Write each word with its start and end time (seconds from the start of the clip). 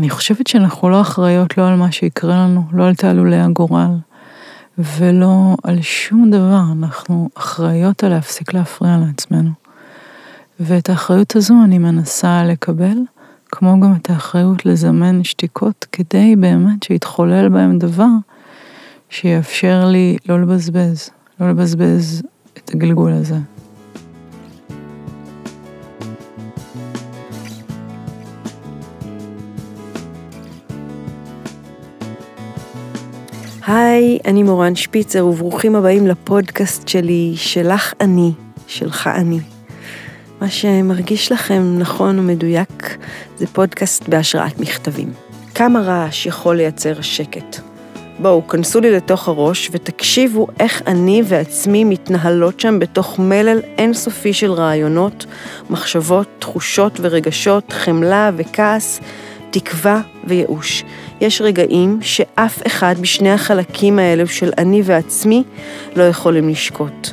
אני 0.00 0.10
חושבת 0.10 0.46
שאנחנו 0.46 0.90
לא 0.90 1.00
אחראיות 1.00 1.58
לא 1.58 1.68
על 1.68 1.76
מה 1.76 1.92
שיקרה 1.92 2.36
לנו, 2.36 2.62
לא 2.72 2.86
על 2.86 2.94
תעלולי 2.94 3.40
הגורל, 3.40 3.90
ולא 4.78 5.56
על 5.64 5.82
שום 5.82 6.30
דבר, 6.30 6.62
אנחנו 6.72 7.28
אחראיות 7.34 8.04
על 8.04 8.10
להפסיק 8.10 8.54
להפריע 8.54 8.96
לעצמנו. 9.06 9.50
ואת 10.60 10.90
האחריות 10.90 11.36
הזו 11.36 11.54
אני 11.64 11.78
מנסה 11.78 12.44
לקבל, 12.44 12.98
כמו 13.48 13.80
גם 13.80 13.94
את 13.94 14.10
האחריות 14.10 14.66
לזמן 14.66 15.24
שתיקות, 15.24 15.86
כדי 15.92 16.36
באמת 16.36 16.82
שיתחולל 16.82 17.48
בהם 17.48 17.78
דבר 17.78 18.10
שיאפשר 19.10 19.84
לי 19.88 20.16
לא 20.28 20.42
לבזבז, 20.42 21.10
לא 21.40 21.50
לבזבז 21.50 22.22
את 22.58 22.70
הגלגול 22.74 23.12
הזה. 23.12 23.38
היי, 33.72 34.18
אני 34.24 34.42
מורן 34.42 34.74
שפיצר 34.74 35.26
וברוכים 35.26 35.76
הבאים 35.76 36.06
לפודקאסט 36.06 36.88
שלי, 36.88 37.32
שלך 37.36 37.94
אני, 38.00 38.32
שלך 38.66 39.06
אני. 39.06 39.38
מה 40.40 40.48
שמרגיש 40.48 41.32
לכם 41.32 41.78
נכון 41.78 42.18
ומדויק 42.18 42.96
זה 43.36 43.46
פודקאסט 43.46 44.08
בהשראת 44.08 44.60
מכתבים. 44.60 45.12
כמה 45.54 45.80
רעש 45.80 46.26
יכול 46.26 46.56
לייצר 46.56 47.00
שקט? 47.00 47.60
בואו, 48.18 48.48
כנסו 48.48 48.80
לי 48.80 48.90
לתוך 48.90 49.28
הראש 49.28 49.68
ותקשיבו 49.72 50.46
איך 50.60 50.82
אני 50.86 51.22
ועצמי 51.24 51.84
מתנהלות 51.84 52.60
שם 52.60 52.78
בתוך 52.78 53.18
מלל 53.18 53.60
אינסופי 53.78 54.32
של 54.32 54.52
רעיונות, 54.52 55.26
מחשבות, 55.70 56.28
תחושות 56.38 57.00
ורגשות, 57.00 57.72
חמלה 57.72 58.30
וכעס, 58.36 59.00
תקווה 59.50 60.00
וייאוש. 60.24 60.84
יש 61.20 61.40
רגעים 61.40 61.98
שאף 62.02 62.66
אחד 62.66 62.94
משני 63.00 63.32
החלקים 63.32 63.98
האלו 63.98 64.26
של 64.26 64.50
אני 64.58 64.82
ועצמי 64.84 65.42
לא 65.96 66.02
יכולים 66.02 66.48
לשקוט. 66.48 67.10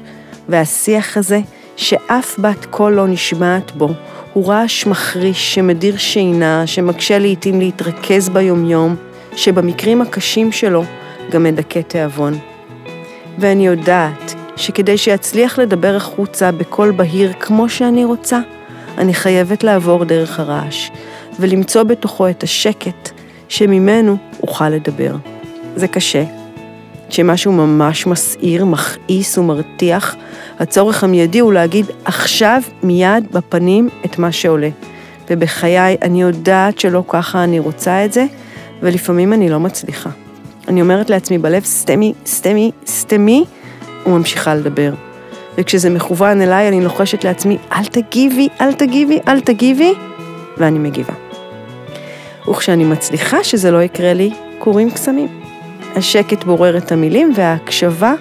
והשיח 0.49 1.17
הזה, 1.17 1.39
שאף 1.75 2.39
בת 2.39 2.65
קול 2.65 2.93
לא 2.93 3.07
נשמעת 3.07 3.71
בו, 3.71 3.89
הוא 4.33 4.47
רעש 4.47 4.85
מחריש 4.85 5.55
שמדיר 5.55 5.97
שינה, 5.97 6.67
שמקשה 6.67 7.19
לעתים 7.19 7.59
להתרכז 7.59 8.29
ביומיום, 8.29 8.95
שבמקרים 9.35 10.01
הקשים 10.01 10.51
שלו 10.51 10.83
גם 11.31 11.43
מדכא 11.43 11.81
תיאבון. 11.81 12.37
ואני 13.39 13.67
יודעת 13.67 14.35
שכדי 14.55 14.97
שאצליח 14.97 15.59
לדבר 15.59 15.95
החוצה 15.95 16.51
בקול 16.51 16.91
בהיר 16.91 17.33
כמו 17.39 17.69
שאני 17.69 18.05
רוצה, 18.05 18.39
אני 18.97 19.13
חייבת 19.13 19.63
לעבור 19.63 20.03
דרך 20.05 20.39
הרעש, 20.39 20.89
ולמצוא 21.39 21.83
בתוכו 21.83 22.29
את 22.29 22.43
השקט 22.43 23.16
שממנו 23.49 24.17
אוכל 24.43 24.69
לדבר. 24.69 25.15
זה 25.75 25.87
קשה. 25.87 26.23
כשמשהו 27.09 27.51
ממש 27.51 28.07
מסעיר, 28.07 28.65
מכעיס 28.65 29.37
ומרתיח, 29.37 30.15
הצורך 30.59 31.03
המיידי 31.03 31.39
הוא 31.39 31.53
להגיד 31.53 31.85
עכשיו, 32.05 32.61
מיד, 32.83 33.27
בפנים, 33.31 33.89
את 34.05 34.19
מה 34.19 34.31
שעולה. 34.31 34.69
ובחיי 35.29 35.97
אני 36.01 36.21
יודעת 36.21 36.79
שלא 36.79 37.03
ככה 37.07 37.43
אני 37.43 37.59
רוצה 37.59 38.05
את 38.05 38.13
זה, 38.13 38.25
ולפעמים 38.81 39.33
אני 39.33 39.49
לא 39.49 39.59
מצליחה. 39.59 40.09
אני 40.67 40.81
אומרת 40.81 41.09
לעצמי 41.09 41.37
בלב, 41.37 41.63
סתמי, 41.63 42.13
סתמי, 42.25 42.71
סתמי, 42.87 43.45
וממשיכה 44.05 44.55
לדבר. 44.55 44.93
וכשזה 45.57 45.89
מכוון 45.89 46.41
אליי, 46.41 46.67
אני 46.67 46.83
לוחשת 46.83 47.23
לעצמי, 47.23 47.57
אל 47.71 47.85
תגיבי, 47.85 48.47
אל 48.61 48.73
תגיבי, 48.73 49.19
אל 49.27 49.39
תגיבי, 49.39 49.93
ואני 50.57 50.79
מגיבה. 50.79 51.26
וכשאני 52.49 52.83
מצליחה 52.83 53.43
שזה 53.43 53.71
לא 53.71 53.81
יקרה 53.81 54.13
לי, 54.13 54.33
קורים 54.59 54.91
קסמים. 54.91 55.41
השקט 55.95 56.43
בורר 56.43 56.77
את 56.77 56.91
המילים 56.91 57.31
וההקשבה, 57.35 58.13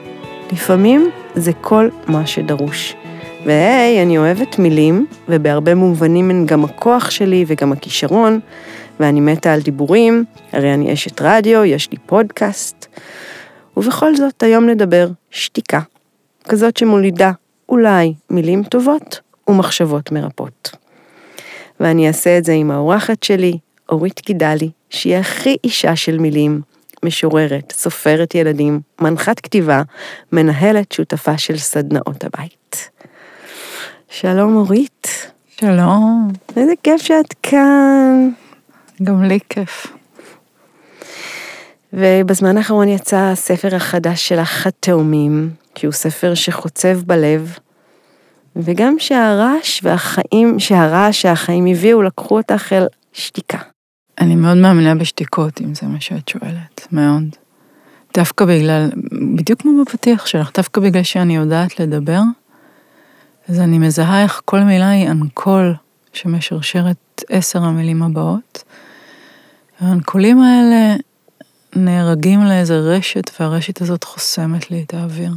לפעמים 0.52 1.10
זה 1.34 1.52
כל 1.60 1.88
מה 2.06 2.26
שדרוש. 2.26 2.94
והי, 3.46 4.02
אני 4.02 4.18
אוהבת 4.18 4.58
מילים, 4.58 5.06
ובהרבה 5.28 5.74
מובנים 5.74 6.30
הן 6.30 6.46
גם 6.46 6.64
הכוח 6.64 7.10
שלי 7.10 7.44
וגם 7.48 7.72
הכישרון, 7.72 8.40
ואני 9.00 9.20
מתה 9.20 9.52
על 9.52 9.60
דיבורים, 9.60 10.24
הרי 10.52 10.74
אני 10.74 10.92
אשת 10.92 11.22
רדיו, 11.22 11.64
יש 11.64 11.90
לי 11.90 11.98
פודקאסט. 12.06 12.86
ובכל 13.76 14.16
זאת, 14.16 14.42
היום 14.42 14.66
נדבר 14.66 15.08
שתיקה, 15.30 15.80
כזאת 16.48 16.76
שמולידה 16.76 17.32
אולי 17.68 18.14
מילים 18.30 18.62
טובות 18.62 19.20
ומחשבות 19.48 20.12
מרפאות. 20.12 20.76
ואני 21.80 22.08
אעשה 22.08 22.38
את 22.38 22.44
זה 22.44 22.52
עם 22.52 22.70
האורחת 22.70 23.22
שלי, 23.22 23.58
אורית 23.88 24.20
גידלי, 24.26 24.70
שהיא 24.90 25.16
הכי 25.16 25.56
אישה 25.64 25.96
של 25.96 26.18
מילים, 26.18 26.60
משוררת, 27.04 27.72
סופרת 27.72 28.34
ילדים, 28.34 28.80
מנחת 29.00 29.40
כתיבה, 29.40 29.82
מנהלת 30.32 30.92
שותפה 30.92 31.38
של 31.38 31.56
סדנאות 31.58 32.24
הבית. 32.24 32.90
שלום 34.08 34.56
אורית. 34.56 35.32
שלום. 35.60 36.28
איזה 36.56 36.72
כיף 36.82 37.02
שאת 37.02 37.34
כאן. 37.42 38.30
גם 39.02 39.22
לי 39.22 39.38
כיף. 39.48 39.86
ובזמן 41.92 42.56
האחרון 42.56 42.88
יצא 42.88 43.16
הספר 43.16 43.74
החדש 43.74 44.28
שלך, 44.28 44.66
התאומים, 44.66 45.50
כי 45.74 45.86
הוא 45.86 45.92
ספר 45.92 46.34
שחוצב 46.34 47.02
בלב, 47.06 47.58
וגם 48.56 48.94
שהרעש 48.98 49.80
והחיים, 49.82 50.58
שהרעש 50.58 51.22
שהחיים 51.22 51.66
הביאו, 51.66 52.02
לקחו 52.02 52.36
אותך 52.36 52.72
אל 52.72 52.86
שתיקה. 53.12 53.58
אני 54.20 54.34
מאוד 54.34 54.56
מאמינה 54.56 54.94
בשתיקות, 54.94 55.60
אם 55.60 55.74
זה 55.74 55.86
מה 55.86 56.00
שאת 56.00 56.28
שואלת, 56.28 56.86
מאוד. 56.92 57.36
דווקא 58.14 58.44
בגלל, 58.44 58.90
בדיוק 59.36 59.62
כמו 59.62 59.84
בפתיח 59.84 60.26
שלך, 60.26 60.50
דווקא 60.56 60.80
בגלל 60.80 61.02
שאני 61.02 61.36
יודעת 61.36 61.80
לדבר, 61.80 62.20
אז 63.48 63.60
אני 63.60 63.78
מזהה 63.78 64.22
איך 64.22 64.42
כל 64.44 64.60
מילה 64.60 64.88
היא 64.88 65.10
אנקול 65.10 65.74
שמשרשר 66.12 66.90
את 66.90 67.22
עשר 67.28 67.64
המילים 67.64 68.02
הבאות. 68.02 68.64
האנקולים 69.80 70.42
האלה 70.42 70.96
נהרגים 71.76 72.44
לאיזה 72.44 72.78
רשת, 72.78 73.30
והרשת 73.40 73.80
הזאת 73.80 74.04
חוסמת 74.04 74.70
לי 74.70 74.82
את 74.82 74.94
האוויר. 74.94 75.32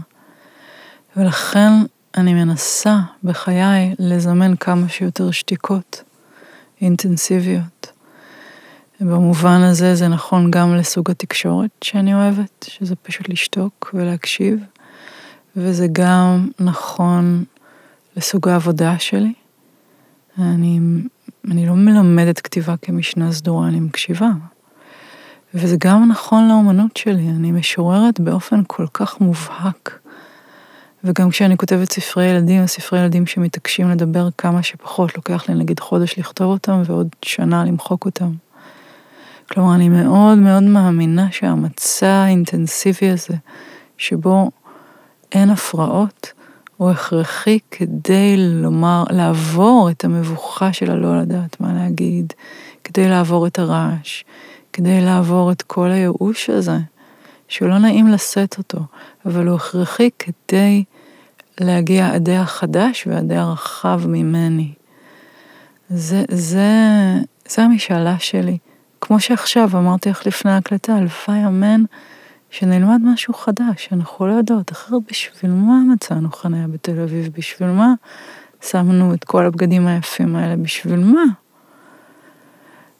ולכן 1.17 1.71
אני 2.17 2.33
מנסה 2.33 2.99
בחיי 3.23 3.95
לזמן 3.99 4.55
כמה 4.55 4.89
שיותר 4.89 5.31
שתיקות 5.31 6.03
אינטנסיביות. 6.81 7.98
במובן 9.01 9.61
הזה 9.61 9.95
זה 9.95 10.07
נכון 10.07 10.51
גם 10.51 10.75
לסוג 10.75 11.11
התקשורת 11.11 11.69
שאני 11.83 12.13
אוהבת, 12.13 12.65
שזה 12.69 12.95
פשוט 12.95 13.29
לשתוק 13.29 13.91
ולהקשיב, 13.93 14.59
וזה 15.55 15.87
גם 15.91 16.47
נכון 16.59 17.43
לסוג 18.17 18.47
העבודה 18.47 18.99
שלי. 18.99 19.33
אני, 20.39 20.79
אני 21.51 21.65
לא 21.65 21.73
מלמדת 21.73 22.39
כתיבה 22.39 22.77
כמשנה 22.77 23.31
סדורה, 23.31 23.67
אני 23.67 23.79
מקשיבה. 23.79 24.29
וזה 25.53 25.75
גם 25.79 26.09
נכון 26.09 26.47
לאומנות 26.47 26.97
שלי, 26.97 27.29
אני 27.29 27.51
משוררת 27.51 28.19
באופן 28.19 28.61
כל 28.67 28.85
כך 28.93 29.21
מובהק. 29.21 29.99
וגם 31.03 31.29
כשאני 31.29 31.57
כותבת 31.57 31.91
ספרי 31.91 32.25
ילדים, 32.25 32.67
ספרי 32.67 32.99
ילדים 32.99 33.27
שמתעקשים 33.27 33.89
לדבר 33.89 34.29
כמה 34.37 34.63
שפחות, 34.63 35.15
לוקח 35.15 35.49
לי 35.49 35.55
נגיד 35.55 35.79
חודש 35.79 36.19
לכתוב 36.19 36.51
אותם 36.51 36.81
ועוד 36.85 37.07
שנה 37.21 37.65
למחוק 37.65 38.05
אותם. 38.05 38.31
כלומר, 39.51 39.75
אני 39.75 39.89
מאוד 39.89 40.37
מאוד 40.37 40.63
מאמינה 40.63 41.27
שהמצע 41.31 42.07
האינטנסיבי 42.07 43.09
הזה, 43.09 43.35
שבו 43.97 44.51
אין 45.31 45.49
הפרעות, 45.49 46.33
הוא 46.77 46.89
הכרחי 46.89 47.59
כדי 47.71 48.35
לומר, 48.37 49.03
לעבור 49.09 49.89
את 49.91 50.03
המבוכה 50.03 50.73
של 50.73 50.91
הלא 50.91 51.19
לדעת 51.19 51.61
מה 51.61 51.73
להגיד, 51.73 52.33
כדי 52.83 53.09
לעבור 53.09 53.47
את 53.47 53.59
הרעש, 53.59 54.23
כדי 54.73 55.01
לעבור 55.01 55.51
את 55.51 55.61
כל 55.61 55.91
הייאוש 55.91 56.49
הזה, 56.49 56.77
שהוא 57.47 57.69
לא 57.69 57.77
נעים 57.77 58.07
לשאת 58.07 58.57
אותו, 58.57 58.79
אבל 59.25 59.47
הוא 59.47 59.55
הכרחי 59.55 60.09
כדי 60.19 60.83
להגיע 61.59 62.13
עדי 62.13 62.35
החדש 62.35 63.07
ועדי 63.07 63.35
הרחב 63.35 64.01
ממני. 64.07 64.73
זה, 65.89 66.23
זה, 66.29 66.67
זה 67.47 67.61
המשאלה 67.61 68.19
שלי. 68.19 68.57
כמו 69.01 69.19
שעכשיו 69.19 69.69
אמרתי 69.73 70.09
לך 70.09 70.27
לפני 70.27 70.51
ההקלטה, 70.51 70.95
הלוואי 70.95 71.47
אמן 71.47 71.83
שנלמד 72.49 72.99
משהו 73.03 73.33
חדש, 73.33 73.89
אנחנו 73.91 74.27
לא 74.27 74.33
יודעות, 74.33 74.71
אחרת 74.71 75.01
בשביל 75.09 75.51
מה 75.51 75.79
מצאנו 75.93 76.31
חניה 76.31 76.67
בתל 76.67 77.01
אביב? 77.01 77.29
בשביל 77.37 77.69
מה 77.69 77.93
שמנו 78.61 79.13
את 79.13 79.23
כל 79.23 79.45
הבגדים 79.45 79.87
היפים 79.87 80.35
האלה? 80.35 80.55
בשביל 80.55 80.99
מה? 80.99 81.23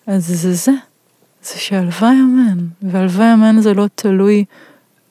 אז 0.07 0.27
זה 0.27 0.53
זה, 0.53 0.71
זה 1.43 1.59
שהלוואי 1.59 2.11
אמן, 2.11 2.67
והלוואי 2.81 3.33
אמן 3.33 3.61
זה 3.61 3.73
לא 3.73 3.87
תלוי, 3.95 4.45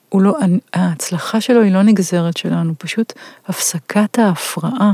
הוא 0.09 0.21
לא, 0.21 0.37
ההצלחה 0.73 1.41
שלו 1.41 1.61
היא 1.61 1.73
לא 1.73 1.81
נגזרת 1.81 2.37
שלנו, 2.37 2.73
פשוט 2.77 3.13
הפסקת 3.47 4.19
ההפרעה 4.19 4.93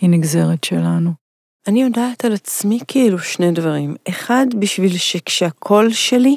היא 0.00 0.10
נגזרת 0.10 0.64
שלנו. 0.64 1.25
אני 1.66 1.82
יודעת 1.82 2.24
על 2.24 2.32
עצמי 2.32 2.78
כאילו 2.88 3.18
שני 3.18 3.52
דברים. 3.52 3.94
אחד, 4.08 4.46
בשביל 4.58 4.96
שכשהקול 4.96 5.90
שלי 5.90 6.36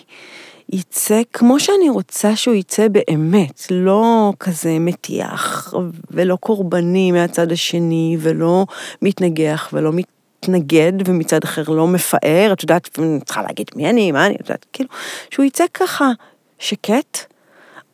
יצא 0.70 1.22
כמו 1.34 1.60
שאני 1.60 1.90
רוצה 1.90 2.36
שהוא 2.36 2.56
יצא 2.56 2.88
באמת, 2.88 3.64
לא 3.72 4.34
כזה 4.40 4.80
מטיח 4.80 5.74
ולא 6.12 6.36
קורבני 6.36 7.12
מהצד 7.12 7.52
השני 7.52 8.18
ולא 8.20 8.66
מתנגח 9.02 9.70
ולא 9.74 9.92
מתנגד 9.94 10.94
ומצד 11.06 11.44
אחר 11.44 11.64
לא 11.68 11.88
מפאר, 11.88 12.50
את 12.54 12.64
יודעת, 12.64 13.00
אני 13.00 13.20
צריכה 13.26 13.42
להגיד 13.42 13.68
מי 13.76 13.90
אני, 13.90 14.12
מה 14.12 14.26
אני, 14.26 14.36
את 14.36 14.40
יודעת, 14.40 14.66
כאילו, 14.74 14.90
שהוא 15.30 15.46
יצא 15.46 15.64
ככה 15.74 16.12
שקט, 16.60 17.18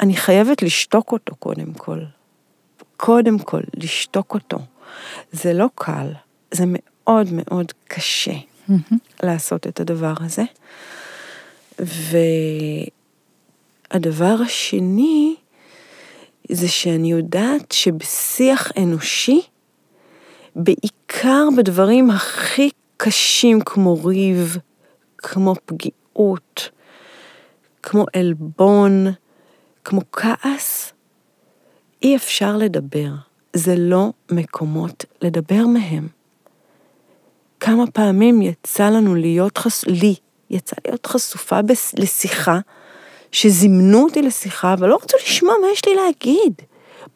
אני 0.01 0.15
חייבת 0.15 0.61
לשתוק 0.61 1.11
אותו 1.11 1.35
קודם 1.35 1.73
כל. 1.73 1.99
קודם 2.97 3.39
כל, 3.39 3.61
לשתוק 3.73 4.33
אותו. 4.33 4.57
זה 5.31 5.53
לא 5.53 5.67
קל, 5.75 6.07
זה 6.51 6.63
מאוד 6.65 6.94
מאוד 7.31 7.71
קשה 7.87 8.33
mm-hmm. 8.69 8.95
לעשות 9.23 9.67
את 9.67 9.79
הדבר 9.79 10.13
הזה. 10.19 10.43
והדבר 13.93 14.35
השני, 14.45 15.35
זה 16.51 16.67
שאני 16.67 17.11
יודעת 17.11 17.71
שבשיח 17.71 18.71
אנושי, 18.77 19.41
בעיקר 20.55 21.47
בדברים 21.57 22.11
הכי 22.11 22.69
קשים 22.97 23.61
כמו 23.61 24.05
ריב, 24.05 24.57
כמו 25.17 25.55
פגיעות, 25.65 26.69
כמו 27.83 28.05
עלבון, 28.13 29.07
כמו 29.83 30.01
כעס, 30.11 30.93
אי 32.03 32.15
אפשר 32.15 32.57
לדבר. 32.57 33.09
זה 33.53 33.75
לא 33.77 34.09
מקומות 34.31 35.05
לדבר 35.21 35.67
מהם. 35.67 36.07
כמה 37.65 37.87
פעמים 37.87 38.41
יצא 38.41 38.89
לנו 38.89 39.15
להיות 39.15 39.57
חס... 39.57 39.85
לי 39.85 40.15
יצא 40.49 40.75
להיות 40.85 41.05
חשופה 41.05 41.61
בס... 41.61 41.93
לשיחה, 41.97 42.59
שזימנו 43.31 44.03
אותי 44.03 44.21
לשיחה, 44.21 44.73
אבל 44.73 44.89
לא 44.89 44.99
רצו 45.03 45.17
לשמוע 45.17 45.53
מה 45.61 45.67
יש 45.73 45.85
לי 45.85 45.95
להגיד. 45.95 46.53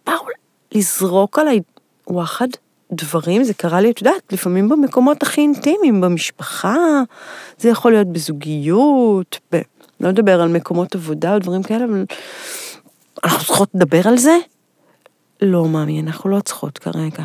באו 0.07 0.25
לזרוק 0.71 1.39
עליי 1.39 1.59
וואחד 2.07 2.47
דברים, 2.91 3.43
זה 3.43 3.53
קרה 3.53 3.81
לי, 3.81 3.91
את 3.91 4.01
יודעת, 4.01 4.33
לפעמים 4.33 4.69
במקומות 4.69 5.23
הכי 5.23 5.41
אינטימיים, 5.41 6.01
במשפחה, 6.01 6.75
זה 7.57 7.69
יכול 7.69 7.91
להיות 7.91 8.07
בזוגיות, 8.07 9.39
ב... 9.51 9.61
לא 9.99 10.09
לדבר 10.09 10.41
על 10.41 10.49
מקומות 10.49 10.95
עבודה 10.95 11.33
או 11.33 11.39
דברים 11.39 11.63
כאלה, 11.63 11.85
אבל 11.85 12.05
אנחנו 13.23 13.45
צריכות 13.45 13.69
לדבר 13.73 14.07
על 14.07 14.17
זה? 14.17 14.37
לא, 15.41 15.65
מאמי, 15.65 16.01
אנחנו 16.01 16.29
לא 16.29 16.39
צריכות 16.39 16.77
כרגע. 16.77 17.23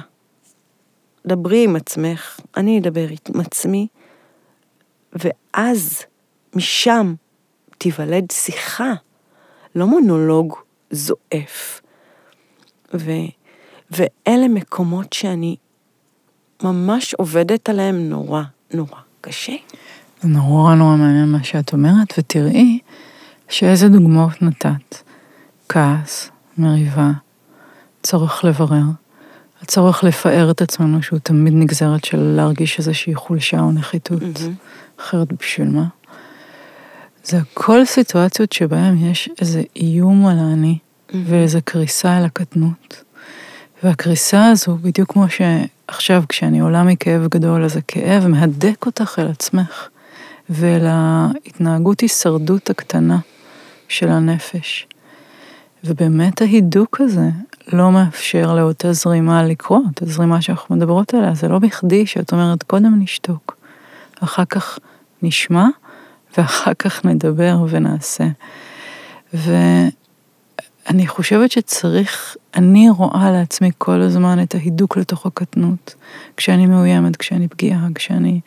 דברי 1.26 1.64
עם 1.64 1.76
עצמך, 1.76 2.40
אני 2.56 2.78
אדבר 2.78 3.06
עם 3.08 3.40
עצמי, 3.40 3.86
ואז 5.12 6.02
משם 6.54 7.14
תיוולד 7.78 8.30
שיחה, 8.32 8.92
לא 9.74 9.86
מונולוג 9.86 10.54
זועף. 10.90 11.80
ו, 12.94 13.10
ואלה 13.90 14.48
מקומות 14.48 15.12
שאני 15.12 15.56
ממש 16.62 17.14
עובדת 17.14 17.68
עליהם 17.68 18.08
נורא, 18.08 18.42
נורא 18.74 19.00
קשה. 19.20 19.52
זה 20.22 20.28
נורא 20.28 20.74
נורא 20.74 20.96
מעניין 20.96 21.28
מה 21.28 21.44
שאת 21.44 21.72
אומרת, 21.72 22.14
ותראי 22.18 22.78
שאיזה 23.48 23.88
דוגמאות 23.88 24.42
נתת. 24.42 25.02
כעס, 25.68 26.30
מריבה, 26.58 27.10
צורך 28.02 28.44
לברר, 28.44 28.82
הצורך 29.64 30.04
לפאר 30.04 30.50
את 30.50 30.62
עצמנו, 30.62 31.02
שהוא 31.02 31.18
תמיד 31.18 31.52
נגזרת 31.56 32.04
של 32.04 32.18
להרגיש 32.18 32.78
איזושהי 32.78 33.14
חולשה 33.14 33.60
או 33.60 33.72
נחיתות. 33.72 34.22
Mm-hmm. 34.22 35.00
אחרת 35.00 35.32
בשביל 35.32 35.68
מה? 35.68 35.84
זה 37.24 37.38
הכל 37.38 37.84
סיטואציות 37.84 38.52
שבהן 38.52 38.98
יש 38.98 39.28
איזה 39.40 39.62
איום 39.76 40.26
על 40.26 40.38
האני 40.38 40.78
mm-hmm. 40.78 41.14
ואיזה 41.24 41.60
קריסה 41.60 42.18
אל 42.18 42.24
הקטנות. 42.24 43.04
והקריסה 43.82 44.46
הזו, 44.46 44.76
בדיוק 44.82 45.12
כמו 45.12 45.24
שעכשיו 45.28 46.24
כשאני 46.28 46.60
עולה 46.60 46.82
מכאב 46.82 47.26
גדול, 47.26 47.64
אז 47.64 47.76
הכאב 47.76 48.26
מהדק 48.26 48.86
אותך 48.86 49.18
אל 49.18 49.26
עצמך 49.30 49.88
ואל 50.50 50.86
ההתנהגות 50.86 52.00
הישרדות 52.00 52.70
הקטנה 52.70 53.18
של 53.88 54.08
הנפש. 54.08 54.86
ובאמת 55.84 56.42
ההידוק 56.42 57.00
הזה 57.00 57.28
לא 57.72 57.92
מאפשר 57.92 58.54
לאותה 58.54 58.92
זרימה 58.92 59.42
לקרות, 59.42 60.02
הזרימה 60.02 60.42
שאנחנו 60.42 60.76
מדברות 60.76 61.14
עליה, 61.14 61.34
זה 61.34 61.48
לא 61.48 61.58
בכדי 61.58 62.06
שאת 62.06 62.32
אומרת, 62.32 62.62
קודם 62.62 63.00
נשתוק, 63.02 63.56
אחר 64.20 64.44
כך 64.44 64.78
נשמע, 65.22 65.66
ואחר 66.38 66.74
כך 66.74 67.04
נדבר 67.04 67.56
ונעשה. 67.68 68.24
ואני 69.34 71.06
חושבת 71.06 71.50
שצריך, 71.50 72.36
אני 72.54 72.90
רואה 72.90 73.30
לעצמי 73.30 73.70
כל 73.78 74.00
הזמן 74.00 74.42
את 74.42 74.54
ההידוק 74.54 74.96
לתוך 74.96 75.26
הקטנות, 75.26 75.94
כשאני 76.36 76.66
מאוימת, 76.66 77.16
כשאני 77.16 77.48
פגיעה, 77.48 77.86
כשאני 77.94 78.40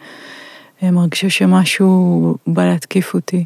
אה, 0.84 0.92
מרגישה 0.92 1.30
שמשהו 1.30 2.36
בא 2.48 2.66
להתקיף 2.66 3.14
אותי. 3.14 3.46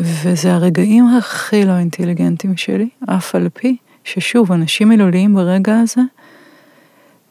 וזה 0.00 0.54
הרגעים 0.54 1.08
הכי 1.18 1.64
לא 1.64 1.78
אינטליגנטיים 1.78 2.56
שלי, 2.56 2.88
אף 3.06 3.34
על 3.34 3.48
פי 3.48 3.76
ששוב, 4.04 4.52
אנשים 4.52 4.88
מילוליים 4.88 5.34
ברגע 5.34 5.78
הזה, 5.78 6.00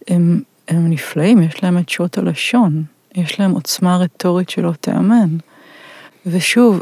הם, 0.08 0.42
הם 0.68 0.90
נפלאים, 0.90 1.42
יש 1.42 1.64
להם 1.64 1.78
את 1.78 1.90
שעות 1.90 2.18
הלשון, 2.18 2.84
יש 3.16 3.40
להם 3.40 3.52
עוצמה 3.52 3.98
רטורית 3.98 4.50
שלא 4.50 4.72
תיאמן. 4.82 5.38
ושוב, 6.26 6.82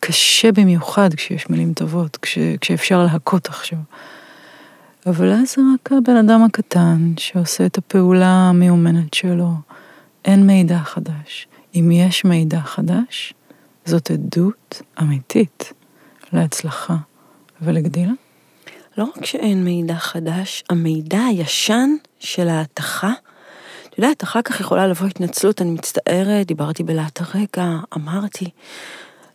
קשה 0.00 0.52
במיוחד 0.52 1.14
כשיש 1.14 1.50
מילים 1.50 1.72
טובות, 1.72 2.16
כש, 2.16 2.38
כשאפשר 2.60 3.04
להכות 3.04 3.48
עכשיו. 3.48 3.78
אבל 5.06 5.32
אז 5.32 5.54
זה 5.56 5.62
רק 5.74 5.92
הבן 5.92 6.16
אדם 6.16 6.42
הקטן 6.42 7.12
שעושה 7.16 7.66
את 7.66 7.78
הפעולה 7.78 8.26
המיומנת 8.26 9.14
שלו. 9.14 9.52
אין 10.24 10.46
מידע 10.46 10.78
חדש. 10.78 11.48
אם 11.74 11.90
יש 11.92 12.24
מידע 12.24 12.60
חדש, 12.60 13.34
זאת 13.84 14.10
עדות 14.10 14.82
אמיתית 15.00 15.72
להצלחה 16.32 16.96
ולגדילה. 17.62 18.12
לא 18.98 19.04
רק 19.16 19.24
שאין 19.24 19.64
מידע 19.64 19.94
חדש, 19.94 20.64
המידע 20.70 21.24
הישן 21.24 21.90
של 22.18 22.48
ההתכה, 22.48 23.12
את 23.88 23.98
יודעת, 23.98 24.24
אחר 24.24 24.42
כך 24.42 24.60
יכולה 24.60 24.86
לבוא 24.86 25.06
התנצלות, 25.06 25.62
אני 25.62 25.70
מצטערת, 25.70 26.46
דיברתי 26.46 26.82
בלהט 26.82 27.20
הרגע, 27.20 27.76
אמרתי, 27.96 28.50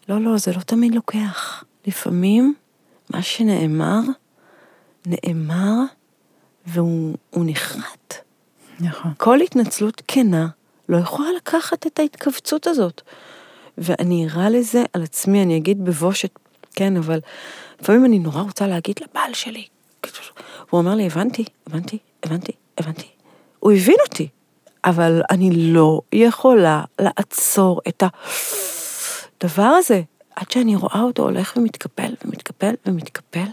לא, 0.10 0.22
לא, 0.22 0.38
זה 0.38 0.52
לא 0.52 0.60
תמיד 0.60 0.96
לוקח. 0.96 1.64
לפעמים 1.88 2.54
מה 3.10 3.22
שנאמר, 3.22 4.00
נאמר 5.06 5.74
והוא 6.66 7.16
נחרט. 7.36 8.16
נכון. 8.80 9.12
כל 9.18 9.42
התנצלות 9.42 10.02
כנה 10.08 10.48
לא 10.90 10.98
יכולה 10.98 11.30
לקחת 11.38 11.88
את 11.88 12.00
ההתכווצות 12.00 12.68
הזאת. 12.68 13.02
ואני 13.78 14.28
אראה 14.30 14.50
לזה 14.50 14.84
על 14.94 15.04
עצמי, 15.04 15.44
אני 15.44 15.58
אגיד 15.58 15.86
בבושת, 15.86 16.40
כן, 16.76 16.98
אבל 16.98 17.20
לפעמים 17.84 18.06
אני 18.06 18.20
נורא 18.20 18.42
רוצה 18.42 18.68
להגיד 18.68 18.96
לבעל 19.02 19.34
שלי. 19.34 19.66
הוא 20.70 20.80
אומר 20.80 20.96
לי, 20.96 21.06
הבנתי, 21.06 21.46
הבנתי, 21.68 21.98
הבנתי, 22.24 22.52
הבנתי. 22.78 23.08
הוא 23.60 23.72
הבין 23.72 23.96
אותי, 24.10 24.28
אבל 24.86 25.22
אני 25.30 25.50
לא 25.74 26.02
יכולה 26.12 26.84
לעצור 27.02 27.82
את 27.88 28.04
הדבר 29.42 29.64
הזה, 29.64 30.02
עד 30.36 30.52
שאני 30.52 30.76
רואה 30.76 31.02
אותו 31.02 31.24
הולך 31.24 31.54
ומתקפל 31.58 32.14
ומתקפל 32.26 32.74
ומתקפל, 32.86 33.48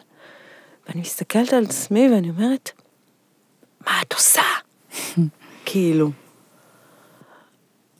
ואני 0.89 1.01
מסתכלת 1.01 1.53
על 1.53 1.65
עצמי 1.65 2.09
ואני 2.15 2.31
אומרת, 2.31 2.71
מה 3.87 4.03
את 4.03 4.13
עושה? 4.13 4.43
כאילו. 5.67 6.11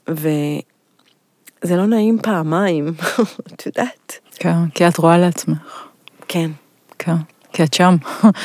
וזה 0.09 1.77
לא 1.77 1.87
נעים 1.87 2.19
פעמיים, 2.23 2.93
את 3.55 3.67
יודעת. 3.67 4.19
כן, 4.35 4.69
כי 4.75 4.89
את 4.89 4.97
רואה 4.97 5.19
לעצמך. 5.19 5.90
כן. 6.33 6.51
כן, 6.99 7.17
כי 7.53 7.63
את 7.65 7.75
שם. 7.75 7.97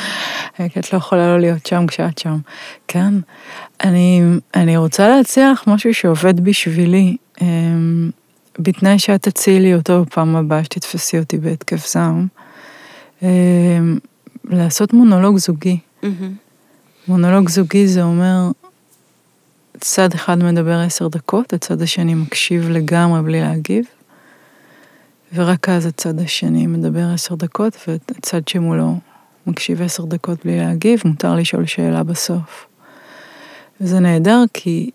כי 0.72 0.80
את 0.80 0.92
לא 0.92 0.98
יכולה 0.98 1.26
לא 1.26 1.40
להיות 1.40 1.66
שם 1.66 1.86
כשאת 1.86 2.18
שם. 2.18 2.38
כן. 2.88 3.14
אני, 3.84 4.22
אני 4.54 4.76
רוצה 4.76 5.08
להציע 5.08 5.52
לך 5.52 5.66
משהו 5.66 5.94
שעובד 5.94 6.40
בשבילי, 6.40 7.16
אמ, 7.40 8.10
בתנאי 8.58 8.98
שאת 8.98 9.22
תציעי 9.22 9.60
לי 9.60 9.74
אותו 9.74 10.04
בפעם 10.04 10.36
הבאה 10.36 10.64
שתתפסי 10.64 11.18
אותי 11.18 11.38
בהתקף 11.38 11.88
זעם. 11.88 12.26
אמ, 13.22 13.98
לעשות 14.44 14.92
מונולוג 14.92 15.38
זוגי. 15.38 15.78
Mm-hmm. 16.02 16.06
מונולוג 17.08 17.48
זוגי 17.48 17.86
זה 17.86 18.02
אומר, 18.02 18.50
צד 19.80 20.14
אחד 20.14 20.38
מדבר 20.38 20.78
עשר 20.78 21.08
דקות, 21.08 21.52
הצד 21.52 21.82
השני 21.82 22.14
מקשיב 22.14 22.68
לגמרי 22.68 23.22
בלי 23.22 23.40
להגיב. 23.40 23.84
ורק 25.34 25.68
אז 25.68 25.86
הצד 25.86 26.20
השני 26.20 26.66
מדבר 26.66 27.06
עשר 27.14 27.34
דקות, 27.34 27.76
והצד 27.88 28.48
שמולו 28.48 28.98
מקשיב 29.46 29.82
עשר 29.82 30.04
דקות 30.04 30.44
בלי 30.44 30.58
להגיב, 30.58 31.02
מותר 31.04 31.34
לשאול 31.34 31.66
שאלה 31.66 32.02
בסוף. 32.02 32.66
וזה 33.80 34.00
נהדר 34.00 34.42
כי 34.52 34.90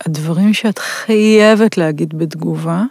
הדברים 0.00 0.54
שאת 0.54 0.78
חייבת 0.78 1.78
להגיד 1.78 2.18
בתגובה, 2.18 2.84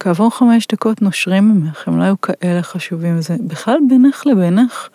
כעבור 0.00 0.30
חמש 0.30 0.66
דקות 0.72 1.02
נושרים 1.02 1.48
ממך, 1.48 1.88
הם 1.88 1.98
לא 1.98 2.04
היו 2.04 2.20
כאלה 2.20 2.62
חשובים. 2.62 3.20
זה 3.20 3.36
בכלל 3.46 3.78
בינך 3.88 4.26
לבינך, 4.26 4.88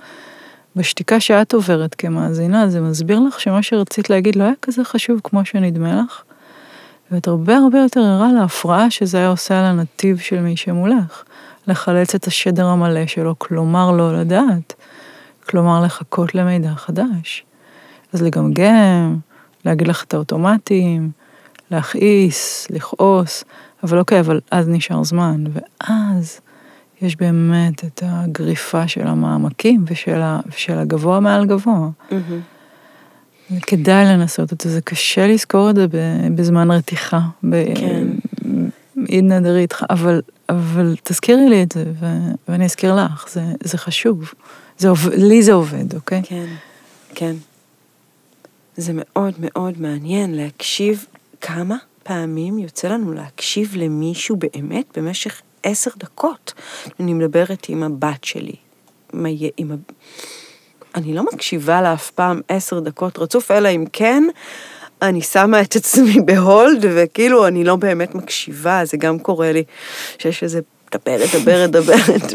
בשתיקה 0.75 1.19
שאת 1.19 1.53
עוברת 1.53 1.95
כמאזינה, 1.95 2.69
זה 2.69 2.81
מסביר 2.81 3.19
לך 3.19 3.39
שמה 3.39 3.63
שרצית 3.63 4.09
להגיד 4.09 4.35
לא 4.35 4.43
היה 4.43 4.53
כזה 4.61 4.83
חשוב 4.83 5.21
כמו 5.23 5.45
שנדמה 5.45 6.01
לך, 6.01 6.23
ואת 7.11 7.27
הרבה 7.27 7.57
הרבה 7.57 7.79
יותר 7.79 7.99
ערה 7.99 8.33
להפרעה 8.33 8.91
שזה 8.91 9.17
היה 9.17 9.29
עושה 9.29 9.59
על 9.59 9.65
הנתיב 9.65 10.17
של 10.17 10.39
מי 10.39 10.57
שמולך. 10.57 11.23
לחלץ 11.67 12.15
את 12.15 12.27
השדר 12.27 12.65
המלא 12.65 13.07
שלו, 13.07 13.35
כלומר 13.37 13.91
לא 13.91 14.19
לדעת, 14.19 14.73
כלומר 15.49 15.81
לחכות 15.81 16.35
למידע 16.35 16.73
חדש. 16.75 17.43
אז 18.13 18.21
לגמגם, 18.21 19.17
להגיד 19.65 19.87
לך 19.87 20.03
את 20.03 20.13
האוטומטים, 20.13 21.11
להכעיס, 21.71 22.67
לכעוס, 22.69 23.43
אבל 23.83 23.99
אוקיי, 23.99 24.19
אבל 24.19 24.39
אז 24.51 24.67
נשאר 24.67 25.03
זמן, 25.03 25.43
ואז 25.53 26.39
יש 27.01 27.15
באמת 27.15 27.85
את 27.85 28.03
הגריפה 28.05 28.87
של 28.87 29.07
המעמקים 29.07 29.85
ושל, 29.87 30.21
ה, 30.21 30.39
ושל 30.47 30.77
הגבוה 30.77 31.19
מעל 31.19 31.45
גבוה. 31.45 31.89
Mm-hmm. 32.09 32.13
כדאי 33.61 34.05
לנסות 34.05 34.53
את 34.53 34.61
זה, 34.61 34.69
זה 34.69 34.81
קשה 34.81 35.27
לזכור 35.27 35.69
את 35.69 35.75
זה 35.75 35.85
בזמן 36.35 36.71
רתיחה, 36.71 37.19
כן. 37.75 38.07
בעידנא 38.95 39.39
דריתחא, 39.39 39.85
אבל, 39.89 40.21
אבל 40.49 40.95
תזכירי 41.03 41.49
לי 41.49 41.63
את 41.63 41.71
זה, 41.71 41.83
ו, 41.99 42.05
ואני 42.47 42.65
אזכיר 42.65 42.95
לך, 42.95 43.29
זה, 43.29 43.41
זה 43.63 43.77
חשוב. 43.77 44.33
זה 44.77 44.89
עובד, 44.89 45.13
לי 45.13 45.43
זה 45.43 45.53
עובד, 45.53 45.95
אוקיי? 45.95 46.21
כן, 46.23 46.45
כן. 47.15 47.35
זה 48.77 48.91
מאוד 48.95 49.33
מאוד 49.39 49.81
מעניין 49.81 50.35
להקשיב 50.35 51.05
כמה 51.41 51.75
פעמים 52.03 52.59
יוצא 52.59 52.87
לנו 52.87 53.13
להקשיב 53.13 53.75
למישהו 53.75 54.35
באמת 54.35 54.97
במשך 54.97 55.41
עשר 55.63 55.91
דקות. 55.97 56.53
אני 56.99 57.13
מדברת 57.13 57.65
עם 57.69 57.83
הבת 57.83 58.23
שלי, 58.23 58.55
עם 59.57 59.71
ה... 59.71 59.75
אני 60.97 61.13
לא 61.13 61.23
מקשיבה 61.33 61.81
לה 61.81 61.93
אף 61.93 62.11
פעם 62.11 62.41
עשר 62.47 62.79
דקות 62.79 63.19
רצוף, 63.19 63.51
אלא 63.51 63.69
אם 63.69 63.85
כן 63.93 64.23
אני 65.01 65.21
שמה 65.21 65.61
את 65.61 65.75
עצמי 65.75 66.21
בהולד, 66.25 66.85
וכאילו 66.95 67.47
אני 67.47 67.63
לא 67.63 67.75
באמת 67.75 68.15
מקשיבה, 68.15 68.81
זה 68.85 68.97
גם 68.97 69.19
קורה 69.19 69.51
לי, 69.51 69.63
שיש 70.17 70.43
איזה 70.43 70.59
דברת, 70.93 71.29
דברת, 71.35 71.69
דברת, 71.69 72.33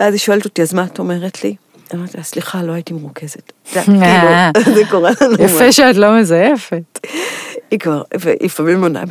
ואז 0.00 0.14
היא 0.14 0.18
שואלת 0.20 0.44
אותי, 0.44 0.62
אז 0.62 0.74
מה 0.74 0.84
את 0.84 0.98
אומרת 0.98 1.44
לי? 1.44 1.56
אמרתי 1.94 2.16
לה, 2.16 2.22
סליחה, 2.22 2.62
לא 2.62 2.72
הייתי 2.72 2.94
מרוכזת. 2.94 3.52
זה 3.74 3.80
כאילו, 3.82 4.74
זה 4.76 4.82
קורה 4.90 5.10
לנו. 5.20 5.44
יפה 5.44 5.72
שאת 5.72 5.96
לא 5.96 6.20
מזייפת. 6.20 6.98
היא 7.70 7.78
כבר, 7.78 8.02
ולפעמים 8.20 8.82
עונה, 8.82 9.02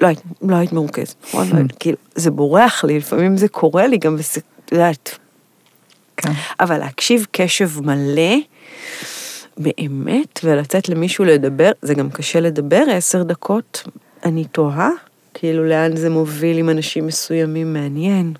לא 0.00 0.06
היית, 0.06 0.20
לא 0.42 0.56
היית 0.56 0.72
מרוכזת, 0.72 1.14
נכון? 1.28 1.48
לא 1.52 1.62
כאילו, 1.78 1.96
זה 2.14 2.30
בורח 2.30 2.84
לי, 2.84 2.98
לפעמים 2.98 3.36
זה 3.36 3.48
קורה 3.48 3.86
לי 3.86 3.98
גם, 3.98 4.14
וזה, 4.18 4.40
את 4.64 4.72
יודעת. 4.72 5.18
כן. 6.16 6.32
אבל 6.60 6.78
להקשיב 6.78 7.26
קשב 7.30 7.70
מלא, 7.80 8.36
באמת, 9.56 10.40
ולתת 10.44 10.88
למישהו 10.88 11.24
לדבר, 11.24 11.70
זה 11.82 11.94
גם 11.94 12.10
קשה 12.10 12.40
לדבר 12.40 12.84
עשר 12.90 13.22
דקות, 13.22 13.88
אני 14.24 14.44
תוהה, 14.44 14.90
כאילו 15.34 15.64
לאן 15.64 15.96
זה 15.96 16.10
מוביל 16.10 16.58
עם 16.58 16.70
אנשים 16.70 17.06
מסוימים, 17.06 17.72
מעניין. 17.72 18.32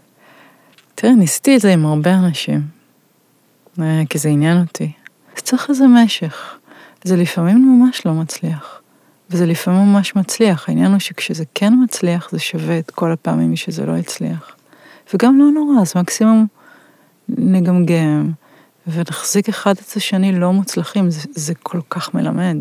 תראה, 0.95 1.13
ניסיתי 1.13 1.57
את 1.57 1.61
זה 1.61 1.73
עם 1.73 1.87
הרבה 1.87 2.15
אנשים, 2.15 2.61
אה, 3.81 4.03
כי 4.11 4.19
זה 4.19 4.29
עניין 4.29 4.61
אותי. 4.61 4.93
אז 5.37 5.43
צריך 5.43 5.71
איזה 5.71 5.85
משך. 5.87 6.59
זה 7.05 7.17
לפעמים 7.17 7.81
ממש 7.81 8.07
לא 8.07 8.13
מצליח. 8.13 8.81
וזה 9.31 9.47
לפעמים 9.47 9.93
ממש 9.93 10.17
מצליח. 10.17 10.69
העניין 10.69 10.93
הוא 10.93 10.99
שכשזה 10.99 11.45
כן 11.55 11.73
מצליח, 11.85 12.29
זה 12.33 12.39
שווה 12.39 12.79
את 12.79 12.91
כל 12.91 13.13
הפעמים 13.13 13.57
שזה 13.57 13.87
לא 13.87 13.97
הצליח. 13.97 14.57
וגם 15.15 15.39
לא 15.39 15.45
נורא, 15.45 15.83
אז 15.83 15.93
מקסימום 15.97 16.47
נגמגם, 17.29 18.31
ונחזיק 18.87 19.49
אחד 19.49 19.75
את 19.77 19.97
השני 19.97 20.33
לא 20.33 20.53
מוצלחים, 20.53 21.11
זה, 21.11 21.29
זה 21.35 21.55
כל 21.55 21.81
כך 21.91 22.15
מלמד. 22.15 22.57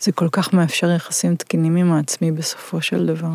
זה 0.00 0.12
כל 0.12 0.28
כך 0.32 0.54
מאפשר 0.54 0.90
יחסים 0.90 1.36
תקינים 1.36 1.76
עם 1.76 1.92
העצמי 1.92 2.32
בסופו 2.32 2.80
של 2.80 3.06
דבר. 3.06 3.32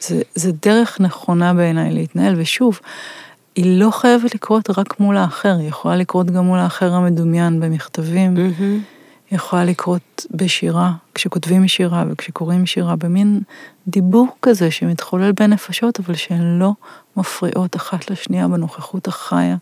זה, 0.00 0.22
זה 0.34 0.52
דרך 0.62 1.00
נכונה 1.00 1.54
בעיניי 1.54 1.92
להתנהל, 1.92 2.34
ושוב, 2.38 2.80
היא 3.54 3.80
לא 3.80 3.90
חייבת 3.90 4.34
לקרות 4.34 4.70
רק 4.78 5.00
מול 5.00 5.16
האחר, 5.16 5.56
היא 5.58 5.68
יכולה 5.68 5.96
לקרות 5.96 6.30
גם 6.30 6.44
מול 6.44 6.58
האחר 6.58 6.94
המדומיין 6.94 7.60
במכתבים, 7.60 8.36
mm-hmm. 8.36 9.01
יכולה 9.32 9.64
לקרות 9.64 10.26
בשירה, 10.30 10.92
כשכותבים 11.14 11.68
שירה 11.68 12.04
וכשקוראים 12.10 12.66
שירה, 12.66 12.96
במין 12.96 13.40
דיבור 13.88 14.28
כזה 14.42 14.70
שמתחולל 14.70 15.32
בין 15.32 15.50
נפשות, 15.50 16.00
אבל 16.00 16.14
שהן 16.14 16.58
לא 16.58 16.72
מפריעות 17.16 17.76
אחת 17.76 18.10
לשנייה 18.10 18.48
בנוכחות 18.48 19.08
החיה 19.08 19.56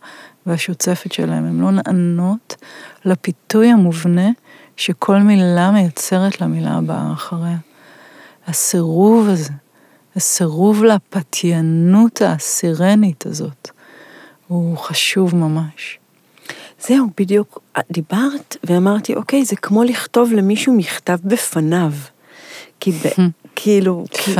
והשוצפת 0.46 1.12
שלהן, 1.12 1.44
הן 1.44 1.60
לא 1.60 1.70
נענות 1.70 2.56
לפיתוי 3.04 3.68
המובנה 3.68 4.28
שכל 4.76 5.18
מילה 5.18 5.70
מייצרת 5.70 6.40
למילה 6.40 6.70
הבאה 6.70 7.12
אחריה. 7.12 7.58
הסירוב 8.46 9.28
הזה, 9.28 9.52
הסירוב 10.16 10.84
לפתיינות 10.84 12.22
הסירנית 12.22 13.26
הזאת, 13.26 13.70
הוא 14.48 14.78
חשוב 14.78 15.36
ממש. 15.36 15.99
זהו, 16.86 17.06
בדיוק, 17.20 17.60
דיברת 17.90 18.56
ואמרתי, 18.64 19.14
אוקיי, 19.14 19.44
זה 19.44 19.56
כמו 19.56 19.84
לכתוב 19.84 20.32
למישהו 20.32 20.74
מכתב 20.76 21.18
בפניו. 21.24 21.92
כי 22.80 22.92
ב, 22.92 23.06
כאילו, 23.56 24.04
כי, 24.10 24.34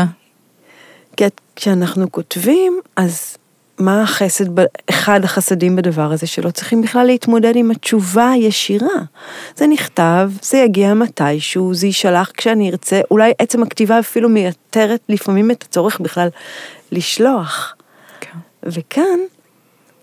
כי 1.16 1.25
כשאנחנו 1.56 2.12
כותבים, 2.12 2.80
אז 2.97 3.37
מה 3.78 4.02
החסד, 4.02 4.44
אחד 4.90 5.20
החסדים 5.25 5.76
בדבר 5.76 6.12
הזה, 6.12 6.26
שלא 6.26 6.50
צריכים 6.50 6.82
בכלל 6.82 7.06
להתמודד 7.06 7.56
עם 7.56 7.70
התשובה 7.70 8.30
הישירה. 8.30 8.99
זה 9.56 9.66
נכתב, 9.66 10.30
זה 10.42 10.59
יגיע 10.59 10.94
מתישהו, 10.94 11.75
זה 11.75 11.87
יישלח 11.87 12.30
כשאני 12.37 12.70
ארצה, 12.70 13.00
אולי 13.11 13.32
עצם 13.38 13.62
הכתיבה 13.62 13.99
אפילו 13.99 14.28
מייתרת 14.28 15.00
לפעמים 15.09 15.50
את 15.50 15.62
הצורך 15.62 16.00
בכלל 16.00 16.28
לשלוח. 16.92 17.75
כן. 18.20 18.38
וכאן 18.62 19.18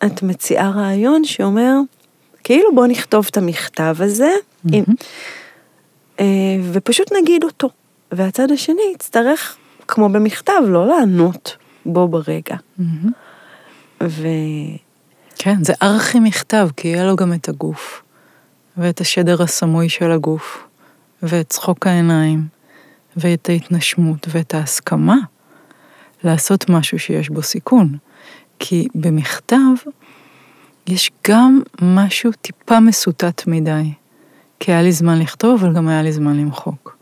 את 0.05 0.23
מציעה 0.23 0.69
רעיון 0.69 1.23
שאומר, 1.23 1.73
כאילו 2.47 2.75
בוא 2.75 2.87
נכתוב 2.87 3.27
את 3.29 3.37
המכתב 3.37 3.95
הזה, 3.99 4.31
mm-hmm. 4.67 4.75
עם, 4.75 4.83
ופשוט 6.71 7.11
נגיד 7.21 7.43
אותו. 7.43 7.69
והצד 8.11 8.51
השני 8.51 8.81
יצטרך, 8.95 9.57
כמו 9.87 10.09
במכתב, 10.09 10.53
לא 10.67 10.87
לענות 10.87 11.57
בו 11.85 12.07
ברגע. 12.07 12.55
Mm-hmm. 12.79 13.07
ו... 14.03 14.27
כן, 15.35 15.63
זה 15.63 15.73
ארכי 15.81 16.19
מכתב, 16.19 16.69
כי 16.77 16.87
יהיה 16.87 17.05
לו 17.05 17.15
גם 17.15 17.33
את 17.33 17.49
הגוף, 17.49 18.01
ואת 18.77 19.01
השדר 19.01 19.43
הסמוי 19.43 19.89
של 19.89 20.11
הגוף, 20.11 20.63
ואת 21.23 21.49
צחוק 21.49 21.87
העיניים, 21.87 22.47
ואת 23.17 23.49
ההתנשמות, 23.49 24.27
ואת 24.29 24.53
ההסכמה 24.53 25.17
לעשות 26.23 26.69
משהו 26.69 26.99
שיש 26.99 27.29
בו 27.29 27.41
סיכון. 27.41 27.97
כי 28.59 28.87
במכתב 28.95 29.57
יש 30.87 31.11
גם 31.27 31.61
משהו 31.81 32.31
טיפה 32.31 32.79
מסוטט 32.79 33.47
מדי. 33.47 33.93
כי 34.59 34.71
היה 34.71 34.81
לי 34.81 34.91
זמן 34.91 35.19
לכתוב, 35.19 35.63
אבל 35.63 35.73
גם 35.73 35.87
היה 35.87 36.01
לי 36.01 36.11
זמן 36.11 36.37
למחוק. 36.37 36.97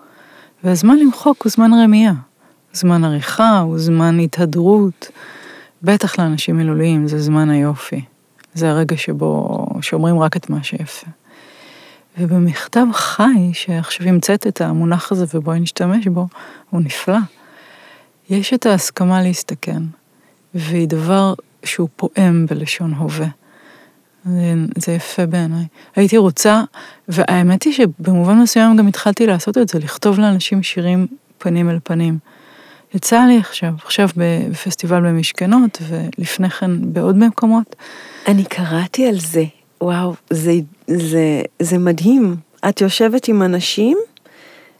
והזמן 0.64 0.98
למחוק 0.98 1.44
הוא 1.44 1.52
זמן 1.52 1.72
רמייה. 1.74 2.14
זמן 2.74 3.04
עריכה, 3.04 3.60
הוא 3.60 3.80
זמן 3.80 4.20
התהדרות. 4.20 5.12
בטח 5.84 6.20
לאנשים 6.20 6.58
מילוליים 6.58 7.08
זה 7.08 7.20
זמן 7.20 7.50
היופי. 7.50 8.02
זה 8.54 8.70
הרגע 8.70 8.98
שבו 8.98 9.66
שאומרים 9.82 10.20
רק 10.20 10.38
את 10.38 10.50
מה 10.50 10.64
שיפה. 10.64 11.08
ובמכתב 12.18 12.86
חי, 12.94 13.50
שעכשיו 13.54 14.08
המצאת 14.08 14.48
את 14.48 14.62
המונח 14.62 15.12
הזה 15.12 15.26
ובואי 15.34 15.60
נשתמש 15.60 16.08
בו, 16.08 16.28
הוא 16.70 16.82
נפלא. 16.82 17.18
יש 18.30 18.54
את 18.54 18.66
ההסכמה 18.66 19.22
להסתכן, 19.22 19.84
והיא 20.54 20.88
דבר 20.88 21.34
שהוא 21.64 21.90
פועם 21.96 22.46
בלשון 22.46 22.94
הווה. 22.94 23.28
זה, 24.26 24.54
זה 24.78 24.92
יפה 24.92 25.26
בעיניי. 25.26 25.66
הייתי 25.96 26.18
רוצה, 26.18 26.64
והאמת 27.08 27.64
היא 27.64 27.74
שבמובן 27.74 28.38
מסוים 28.38 28.78
גם 28.78 28.88
התחלתי 28.88 29.28
לעשות 29.28 29.58
את 29.58 29.70
זה, 29.70 29.80
לכתוב 29.80 30.20
לאנשים 30.20 30.64
שירים 30.64 31.08
פנים 31.38 31.70
אל 31.70 31.80
פנים. 31.84 32.18
יצא 32.94 33.26
לי 33.28 33.38
עכשיו, 33.38 33.74
עכשיו 33.86 34.10
בפסטיבל 34.18 35.02
במשכנות, 35.02 35.78
ולפני 35.88 36.50
כן 36.50 36.94
בעוד 36.94 37.18
מקומות. 37.18 37.76
אני 38.28 38.44
קראתי 38.44 39.08
על 39.08 39.20
זה, 39.20 39.44
וואו, 39.82 40.14
זה, 40.30 40.54
זה, 40.88 41.42
זה 41.60 41.78
מדהים. 41.78 42.36
את 42.70 42.82
יושבת 42.82 43.28
עם 43.28 43.42
אנשים, 43.42 43.98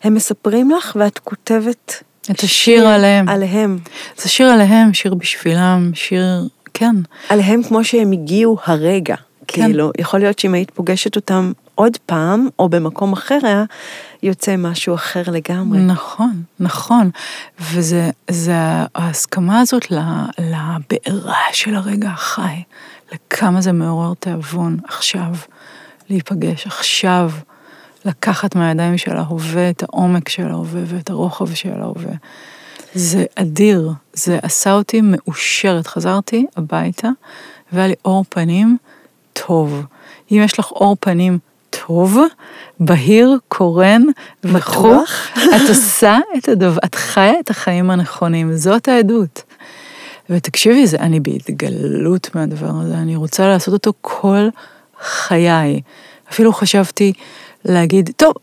הם 0.04 0.14
מספרים 0.14 0.72
לך 0.72 0.98
ואת 1.00 1.20
כותבת 1.20 2.04
את 2.32 2.40
השיר 2.40 2.48
שיר 2.48 2.88
עליהם. 2.88 3.30
עליהם. 3.30 3.78
זה 4.18 4.30
שיר 4.30 4.48
עליהם, 4.48 4.94
שיר 4.94 5.14
בשבילם, 5.14 5.92
שיר, 5.94 6.48
כן. 6.74 6.96
עליהם 7.30 7.64
כמו 7.64 7.84
שהם 7.84 8.12
הגיעו 8.12 8.58
הרגע. 8.66 9.16
כן. 9.48 9.66
כאילו, 9.66 9.92
יכול 9.98 10.20
להיות 10.20 10.40
שאם 10.40 10.54
היית 10.54 10.72
פוגשת 10.72 11.16
אותם 11.16 11.52
עוד 11.76 11.98
פעם, 12.06 12.48
או 12.60 12.70
במקום 12.70 13.14
אחר 13.14 13.40
היה 13.44 13.64
יוצא 14.24 14.56
משהו 14.58 14.96
אחר 14.96 15.24
לגמרי. 15.28 15.80
נכון, 15.80 16.44
נכון. 16.60 17.10
וזה 17.60 18.10
זה 18.30 18.56
ההסכמה 18.96 19.60
הזאת 19.60 19.92
לבעירה 20.38 21.42
של 21.52 21.76
הרגע 21.76 22.10
החי, 22.10 22.64
לכמה 23.14 23.62
זה 23.62 23.72
מעורר 23.72 24.14
תיאבון 24.14 24.78
עכשיו, 24.88 25.36
להיפגש 26.10 26.68
עכשיו, 26.68 27.32
לקחת 28.06 28.56
מהידיים 28.56 28.98
של 28.98 29.18
ההווה 29.18 29.70
את 29.70 29.84
העומק 29.84 30.30
של 30.30 30.48
ההווה 30.48 30.82
ואת 30.86 31.10
הרוחב 31.10 31.54
של 31.54 31.82
ההווה. 31.82 32.14
זה 32.94 33.26
אדיר, 33.36 33.92
זה 34.14 34.40
עשה 34.42 34.74
אותי 34.74 35.02
מאושרת. 35.02 35.88
חזרתי 35.88 36.46
הביתה 36.56 37.10
והיה 37.72 37.88
לי 37.88 37.94
עור 38.02 38.26
פנים 38.30 38.78
טוב. 39.48 39.86
אם 40.32 40.42
יש 40.46 40.60
לך 40.60 40.68
עור 40.68 40.98
פנים 41.00 41.38
טוב, 41.70 42.20
בהיר, 42.80 43.38
קורן, 43.48 44.02
מחוך, 44.44 45.10
את 45.56 45.70
עושה 45.70 46.18
את 46.38 46.50
הדבר, 46.50 46.78
את 46.86 46.96
חיה 46.96 47.40
את 47.40 47.50
החיים 47.50 47.92
הנכונים, 47.92 48.56
זאת 48.56 48.88
העדות. 48.88 49.44
ותקשיבי, 50.30 50.88
זה, 50.88 50.98
אני 50.98 51.20
בהתגלות 51.20 52.36
מהדבר 52.36 52.72
הזה, 52.82 52.94
אני 52.94 53.16
רוצה 53.16 53.48
לעשות 53.48 53.74
אותו 53.74 53.94
כל 54.02 54.48
חיי. 55.02 55.82
אפילו 56.32 56.54
חשבתי 56.54 57.14
להגיד, 57.66 58.10
טוב, 58.18 58.34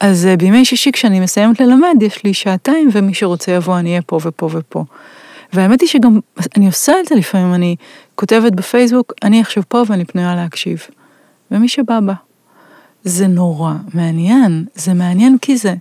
אז 0.00 0.26
אה, 0.26 0.36
בימי 0.36 0.64
שישי 0.64 0.92
כשאני 0.92 1.20
מסיימת 1.20 1.60
ללמד, 1.60 1.96
יש 2.00 2.24
לי 2.24 2.34
שעתיים, 2.34 2.88
ומי 2.92 3.14
שרוצה 3.14 3.52
יבוא, 3.52 3.78
אני 3.78 3.90
אהיה 3.90 4.02
פה 4.02 4.18
ופה 4.22 4.48
ופה. 4.52 4.84
והאמת 5.52 5.80
היא 5.80 5.88
שגם, 5.88 6.20
אני 6.56 6.66
עושה 6.66 6.92
את 7.00 7.06
זה 7.06 7.14
לפעמים, 7.14 7.54
אני 7.54 7.76
כותבת 8.14 8.52
בפייסבוק, 8.52 9.12
אני 9.22 9.40
עכשיו 9.40 9.62
פה 9.68 9.82
ואני 9.86 10.04
פנויה 10.04 10.34
להקשיב. 10.34 10.86
ומי 11.50 11.68
שבא 11.68 12.00
בא. 12.00 12.12
זה 13.04 13.26
נורא 13.26 13.72
מעניין, 13.94 14.64
זה 14.74 14.94
מעניין 14.94 15.38
כי 15.38 15.56
זה 15.56 15.74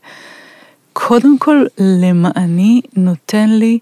קודם 0.93 1.37
כל 1.37 1.65
למעני 1.77 2.81
נותן 2.95 3.49
לי 3.49 3.79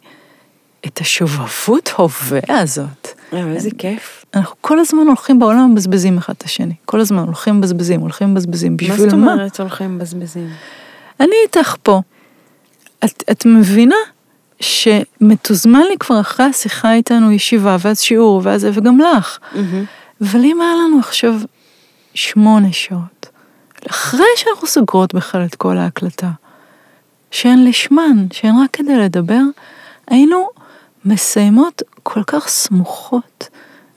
את 0.86 1.02
השובבות 1.02 1.92
הווה 1.98 2.40
הזאת. 2.50 3.08
איזה 3.34 3.70
כיף. 3.78 4.26
אנחנו 4.34 4.56
כל 4.62 4.80
הזמן 4.80 5.08
הולכים 5.08 5.40
בעולם 5.40 5.72
מבזבזים 5.72 6.18
אחד 6.18 6.34
את 6.38 6.44
השני. 6.44 6.74
כל 6.86 7.00
הזמן 7.00 7.24
הולכים 7.24 7.58
מבזבזים, 7.58 8.02
הולכים 8.02 8.32
מבזבזים. 8.34 8.78
בשביל 8.78 8.98
מה? 8.98 9.06
מה 9.06 9.08
זאת 9.08 9.14
אומרת 9.14 9.60
הולכים 9.60 9.96
מבזבזים? 9.96 10.50
אני 11.20 11.36
איתך 11.44 11.76
פה. 11.84 12.02
את, 13.06 13.24
את 13.32 13.46
מבינה 13.46 13.96
שמתוזמן 14.60 15.82
לי 15.90 15.98
כבר 16.00 16.22
אחרי 16.22 16.46
השיחה 16.46 16.94
איתנו 16.94 17.32
ישיבה, 17.32 17.78
ואז 17.80 18.02
שיעור, 18.02 18.42
ואז 18.44 18.62
זה, 18.62 18.72
וגם 18.74 19.00
לך. 19.00 19.38
Mm-hmm. 19.42 19.58
אבל 20.22 20.40
אם 20.44 20.62
היה 20.62 20.74
לנו 20.74 21.00
עכשיו 21.00 21.34
שמונה 22.14 22.72
שעות, 22.72 23.30
אחרי 23.90 24.26
שאנחנו 24.36 24.68
סוגרות 24.68 25.14
בכלל 25.14 25.46
את 25.46 25.56
כל 25.56 25.78
ההקלטה, 25.78 26.30
שהן 27.32 27.64
לשמן, 27.64 28.28
שהן 28.34 28.56
רק 28.64 28.70
כדי 28.74 28.98
לדבר, 28.98 29.42
היינו 30.08 30.48
מסיימות 31.06 31.82
כל 32.04 32.24
כך 32.24 32.48
סמוכות, 32.48 33.50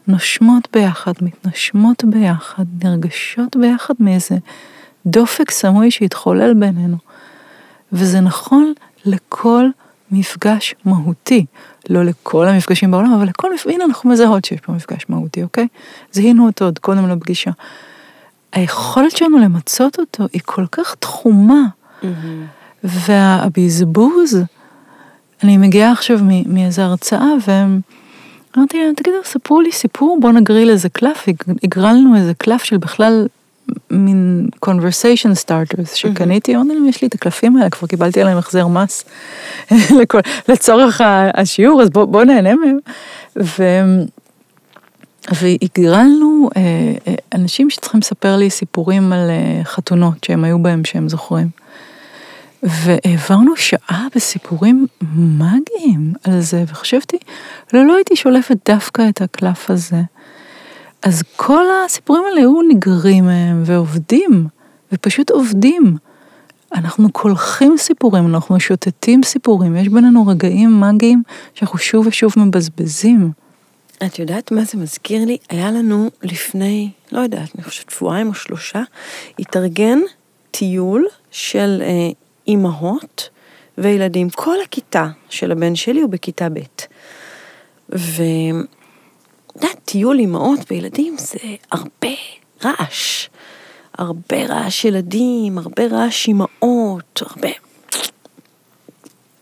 נושמות 0.06 0.68
ביחד, 0.72 1.12
מתנשמות 1.20 2.04
ביחד, 2.04 2.64
נרגשות 2.84 3.56
ביחד 3.56 3.94
מאיזה 4.00 4.36
דופק 5.06 5.50
סמוי 5.50 5.90
שהתחולל 5.90 6.54
בינינו. 6.54 6.96
וזה 7.92 8.20
נכון 8.20 8.72
לכל 9.04 9.64
מפגש 10.12 10.74
מהותי. 10.84 11.46
לא 11.90 12.04
לכל 12.04 12.48
המפגשים 12.48 12.90
בעולם, 12.90 13.12
אבל 13.12 13.26
לכל 13.28 13.54
מפגש, 13.54 13.74
הנה 13.74 13.84
אנחנו 13.84 14.10
מזהות 14.10 14.44
שיש 14.44 14.60
פה 14.60 14.72
מפגש 14.72 15.06
מהותי, 15.08 15.42
אוקיי? 15.42 15.68
זיהינו 16.12 16.46
אותו 16.46 16.64
עוד 16.64 16.78
קודם 16.78 17.08
לפגישה. 17.08 17.50
היכולת 18.52 19.16
שלנו 19.16 19.38
למצות 19.38 19.98
אותו 19.98 20.24
היא 20.32 20.40
כל 20.44 20.66
כך 20.72 20.94
תחומה, 20.94 21.62
mm-hmm. 22.02 22.06
והבזבוז, 22.84 24.38
אני 25.42 25.56
מגיעה 25.56 25.92
עכשיו 25.92 26.18
מאיזו 26.46 26.82
הרצאה, 26.82 27.28
ואמרתי 27.46 28.84
להם, 28.84 28.94
תגידו, 28.96 29.16
ספרו 29.24 29.60
לי 29.60 29.72
סיפור, 29.72 30.18
בואו 30.20 30.32
נגריל 30.32 30.70
איזה 30.70 30.88
קלף, 30.88 31.26
הגרלנו 31.62 32.16
איזה 32.16 32.34
קלף 32.34 32.62
של 32.62 32.76
בכלל 32.76 33.26
מין 33.90 34.48
conversation 34.66 35.44
starters 35.44 35.94
שקניתי, 35.94 36.54
להם, 36.54 36.88
יש 36.88 37.02
לי 37.02 37.08
את 37.08 37.14
הקלפים 37.14 37.56
האלה, 37.56 37.70
כבר 37.70 37.88
קיבלתי 37.88 38.20
עליהם 38.20 38.38
החזר 38.38 38.66
מס 38.66 39.04
לצורך 40.48 41.00
השיעור, 41.34 41.82
אז 41.82 41.90
בואו 41.90 42.06
בוא 42.06 42.24
נהנה 42.24 42.54
מהם. 42.54 42.78
ו... 43.36 43.62
והגרלנו 45.30 46.50
אה, 46.56 46.62
אה, 47.08 47.14
אנשים 47.34 47.70
שצריכים 47.70 48.00
לספר 48.00 48.36
לי 48.36 48.50
סיפורים 48.50 49.12
על 49.12 49.30
אה, 49.30 49.64
חתונות 49.64 50.24
שהם 50.24 50.44
היו 50.44 50.58
בהם 50.58 50.84
שהם 50.84 51.08
זוכרים. 51.08 51.48
והעברנו 52.62 53.56
שעה 53.56 54.06
בסיפורים 54.14 54.86
מגיים 55.16 56.12
על 56.24 56.40
זה, 56.40 56.64
וחשבתי, 56.68 57.16
לא, 57.72 57.86
לא 57.86 57.96
הייתי 57.96 58.16
שולפת 58.16 58.56
דווקא 58.70 59.08
את 59.08 59.20
הקלף 59.20 59.70
הזה. 59.70 60.02
אז 61.02 61.22
כל 61.36 61.64
הסיפורים 61.86 62.22
האלה 62.24 62.40
היו 62.40 62.62
נגרים 62.62 63.24
מהם 63.24 63.62
ועובדים, 63.66 64.46
ופשוט 64.92 65.30
עובדים. 65.30 65.96
אנחנו 66.74 67.12
קולחים 67.12 67.76
סיפורים, 67.78 68.26
אנחנו 68.26 68.60
שוטטים 68.60 69.22
סיפורים, 69.22 69.76
יש 69.76 69.88
בינינו 69.88 70.26
רגעים 70.26 70.80
מגיים 70.80 71.22
שאנחנו 71.54 71.78
שוב 71.78 72.06
ושוב 72.06 72.32
מבזבזים. 72.36 73.30
את 74.06 74.18
יודעת 74.18 74.52
מה 74.52 74.64
זה 74.64 74.78
מזכיר 74.78 75.24
לי? 75.24 75.36
היה 75.48 75.70
לנו 75.70 76.10
לפני, 76.22 76.90
לא 77.12 77.20
יודעת, 77.20 77.48
אני 77.54 77.64
חושבת 77.64 77.90
שבועיים 77.90 78.28
או 78.28 78.34
שלושה, 78.34 78.82
התארגן 79.38 79.98
טיול 80.50 81.06
של 81.30 81.82
אה, 81.82 81.88
אימהות 82.48 83.28
וילדים. 83.78 84.30
כל 84.30 84.56
הכיתה 84.64 85.08
של 85.28 85.52
הבן 85.52 85.74
שלי 85.74 86.00
הוא 86.00 86.10
בכיתה 86.10 86.48
ב'. 86.48 86.58
ו... 87.94 88.22
יודעת, 89.56 89.78
טיול 89.84 90.18
אימהות 90.18 90.60
וילדים 90.70 91.16
זה 91.18 91.38
הרבה 91.72 92.08
רעש. 92.64 93.28
הרבה 93.98 94.46
רעש 94.46 94.84
ילדים, 94.84 95.58
הרבה 95.58 95.86
רעש 95.86 96.28
אימהות, 96.28 97.22
הרבה... 97.22 97.48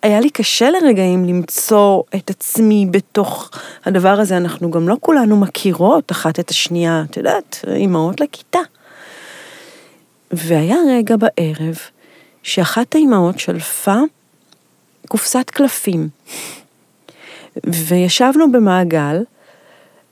היה 0.03 0.21
לי 0.21 0.31
קשה 0.31 0.71
לרגעים 0.71 1.25
למצוא 1.25 2.03
את 2.15 2.31
עצמי 2.31 2.87
בתוך 2.91 3.51
הדבר 3.85 4.21
הזה, 4.21 4.37
אנחנו 4.37 4.71
גם 4.71 4.89
לא 4.89 4.97
כולנו 5.01 5.37
מכירות 5.37 6.13
אחת 6.13 6.41
את 6.41 6.51
השנייה, 6.51 7.05
את 7.11 7.17
יודעת, 7.17 7.65
אימהות 7.69 8.21
לכיתה. 8.21 8.59
והיה 10.33 10.77
רגע 10.89 11.17
בערב 11.17 11.79
שאחת 12.43 12.95
האימהות 12.95 13.39
שלפה 13.39 13.97
קופסת 15.09 15.51
קלפים, 15.51 16.09
וישבנו 17.67 18.53
במעגל, 18.53 19.23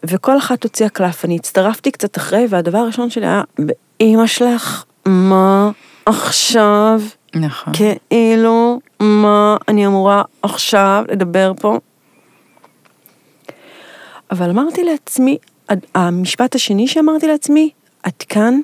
וכל 0.04 0.38
אחת 0.38 0.62
הוציאה 0.64 0.88
קלף, 0.88 1.24
אני 1.24 1.36
הצטרפתי 1.36 1.90
קצת 1.90 2.16
אחרי, 2.16 2.46
והדבר 2.48 2.78
הראשון 2.78 3.10
שלי 3.10 3.26
היה, 3.26 3.42
באמא 3.58 4.26
שלך, 4.26 4.84
מה 5.06 5.70
עכשיו? 6.06 7.00
נכון. 7.34 7.72
כאילו, 8.10 8.80
מה 9.00 9.56
אני 9.68 9.86
אמורה 9.86 10.22
עכשיו 10.42 11.04
לדבר 11.08 11.52
פה? 11.60 11.78
אבל 14.30 14.50
אמרתי 14.50 14.84
לעצמי, 14.84 15.38
המשפט 15.94 16.54
השני 16.54 16.88
שאמרתי 16.88 17.26
לעצמי, 17.26 17.70
את 18.08 18.24
כאן, 18.28 18.60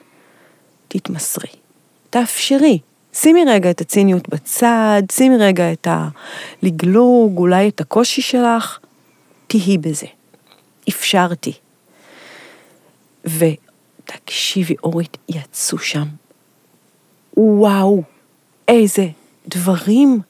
תתמסרי, 0.89 1.51
תאפשרי. 2.11 2.79
שימי 3.13 3.45
רגע 3.47 3.71
את 3.71 3.81
הציניות 3.81 4.29
בצד, 4.29 5.03
שימי 5.13 5.37
רגע 5.37 5.73
את 5.73 5.89
הלגלוג, 5.91 7.39
אולי 7.39 7.69
את 7.69 7.81
הקושי 7.81 8.23
שלך, 8.23 8.79
תהי 9.47 9.79
בזה. 9.79 10.07
אפשרתי. 10.89 11.53
ותקשיבי, 13.25 14.75
אורית, 14.83 15.17
יצאו 15.29 15.79
שם. 15.79 16.07
וואו, 17.37 18.03
איזה 18.69 19.09
דברים. 19.49 20.21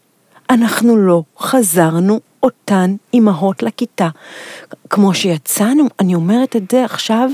אנחנו 0.51 0.97
לא 0.97 1.23
חזרנו 1.39 2.21
אותן 2.43 2.95
אימהות 3.15 3.63
לכיתה. 3.63 4.09
כמו 4.91 5.15
שיצאנו, 5.15 5.85
אני 6.01 6.15
אומרת 6.15 6.57
את 6.57 6.71
זה 6.71 6.85
עכשיו, 6.85 7.31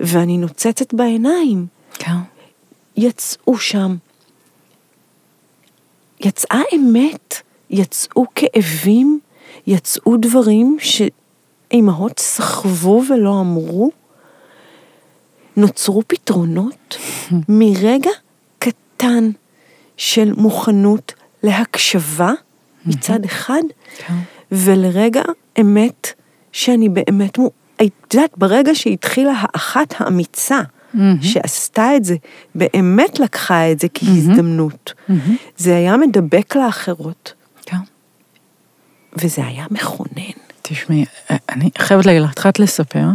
ואני 0.00 0.38
נוצצת 0.38 0.94
בעיניים. 0.94 1.66
כן. 1.94 2.16
יצאו 2.96 3.58
שם. 3.58 3.96
יצאה 6.20 6.60
אמת, 6.74 7.34
יצאו 7.70 8.24
כאבים, 8.34 9.20
יצאו 9.66 10.16
דברים 10.16 10.76
שאימהות 11.70 12.18
סחבו 12.18 13.02
ולא 13.10 13.40
אמרו. 13.40 13.90
נוצרו 15.56 16.02
פתרונות 16.06 16.96
מרגע 17.48 18.10
קטן 18.58 19.30
של 19.96 20.32
מוכנות 20.36 21.14
להקשבה 21.42 22.32
מצד 22.86 23.24
אחד, 23.24 23.62
כן. 23.98 24.14
ולרגע 24.52 25.22
אמת 25.60 26.12
שאני 26.52 26.88
באמת, 26.88 27.38
את 27.82 28.14
יודעת, 28.14 28.30
ברגע 28.36 28.74
שהתחילה 28.74 29.32
האחת 29.36 29.94
האמיצה, 29.98 30.60
מהמם. 30.94 31.22
שעשתה 31.22 31.96
את 31.96 32.04
זה, 32.04 32.16
באמת 32.54 33.20
לקחה 33.20 33.72
את 33.72 33.80
זה 33.80 33.88
כהזדמנות. 33.94 34.94
מהמם. 35.08 35.36
זה 35.56 35.76
היה 35.76 35.96
מדבק 35.96 36.56
לאחרות, 36.56 37.32
כן. 37.66 37.76
וזה 39.16 39.46
היה 39.46 39.64
מכונן. 39.70 40.47
תשמעי, 40.62 41.04
אני 41.48 41.70
חייבת 41.78 42.06
להגיד 42.06 42.22
לך, 42.22 42.30
התחלת 42.30 42.58
לספר, 42.58 43.06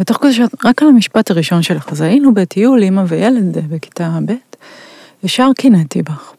ותוך 0.00 0.16
כדי 0.16 0.32
שאת, 0.32 0.64
רק 0.64 0.82
על 0.82 0.88
המשפט 0.88 1.30
הראשון 1.30 1.62
שלך, 1.62 1.88
אז 1.92 2.00
היינו 2.00 2.34
בטיול, 2.34 2.82
אימא 2.82 3.02
וילד 3.06 3.56
אה, 3.56 3.62
בכיתה 3.68 4.18
ב', 4.26 4.32
ישר 5.22 5.50
קינאתי 5.56 6.02
בך. 6.02 6.32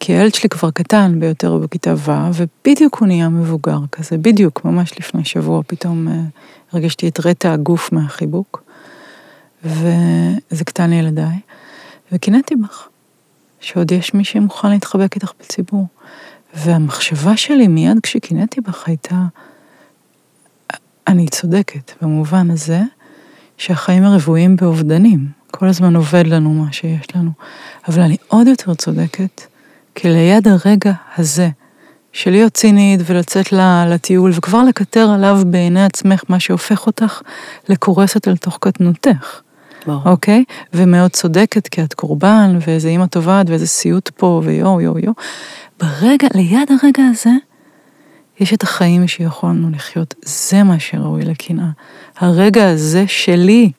כי 0.00 0.12
הילד 0.12 0.34
שלי 0.34 0.48
כבר 0.48 0.70
קטן 0.70 1.20
ביותר 1.20 1.58
בכיתה 1.58 1.94
ו', 1.96 2.10
ובדיוק 2.34 2.98
הוא 2.98 3.08
נהיה 3.08 3.28
מבוגר 3.28 3.78
כזה, 3.92 4.18
בדיוק, 4.18 4.64
ממש 4.64 4.98
לפני 4.98 5.24
שבוע, 5.24 5.62
פתאום 5.66 6.08
אה, 6.08 6.14
הרגשתי 6.72 7.08
את 7.08 7.26
רטע 7.26 7.52
הגוף 7.52 7.92
מהחיבוק, 7.92 8.62
וזה 9.64 10.64
קטן 10.64 10.92
ילדיי, 10.92 11.36
וקינאתי 12.12 12.56
בך, 12.56 12.88
שעוד 13.60 13.92
יש 13.92 14.14
מי 14.14 14.24
שמוכן 14.24 14.70
להתחבק 14.70 15.14
איתך 15.14 15.32
בציבור. 15.40 15.86
והמחשבה 16.54 17.36
שלי 17.36 17.68
מיד 17.68 17.98
כשקינאתי 18.02 18.60
בך 18.60 18.88
הייתה, 18.88 19.22
אני 21.08 21.28
צודקת 21.28 21.92
במובן 22.02 22.50
הזה 22.50 22.80
שהחיים 23.58 24.04
הרבועים 24.04 24.56
באובדנים. 24.56 25.28
כל 25.50 25.66
הזמן 25.66 25.96
עובד 25.96 26.26
לנו 26.26 26.50
מה 26.50 26.72
שיש 26.72 27.16
לנו. 27.16 27.30
אבל 27.88 28.02
אני 28.02 28.16
עוד 28.28 28.46
יותר 28.46 28.74
צודקת, 28.74 29.40
כי 29.94 30.08
ליד 30.08 30.48
הרגע 30.48 30.92
הזה, 31.16 31.48
של 32.12 32.30
להיות 32.30 32.52
צינית 32.52 33.00
ולצאת 33.06 33.52
לטיול 33.86 34.30
וכבר 34.34 34.62
לקטר 34.62 35.10
עליו 35.10 35.40
בעיני 35.46 35.84
עצמך 35.84 36.22
מה 36.28 36.40
שהופך 36.40 36.86
אותך 36.86 37.20
לקורסת 37.68 38.28
אל 38.28 38.36
תוך 38.36 38.58
קטנותך. 38.60 39.40
ברור. 39.86 40.02
אוקיי? 40.04 40.44
ומאוד 40.74 41.10
צודקת, 41.10 41.68
כי 41.68 41.82
את 41.82 41.94
קורבן, 41.94 42.58
ואיזה 42.66 42.88
אימא 42.88 43.06
טובה, 43.06 43.42
ואיזה 43.46 43.66
סיוט 43.66 44.08
פה, 44.08 44.42
ויו, 44.44 44.80
יו, 44.80 44.98
יו. 44.98 45.12
ברגע, 45.78 46.28
ליד 46.34 46.68
הרגע 46.82 47.02
הזה, 47.10 47.30
יש 48.40 48.54
את 48.54 48.62
החיים 48.62 49.08
שיכולנו 49.08 49.70
לחיות. 49.70 50.14
זה 50.24 50.62
מה 50.62 50.78
שראוי 50.78 51.22
לקנאה. 51.22 51.70
הרגע 52.18 52.70
הזה 52.70 53.04
שלי, 53.06 53.70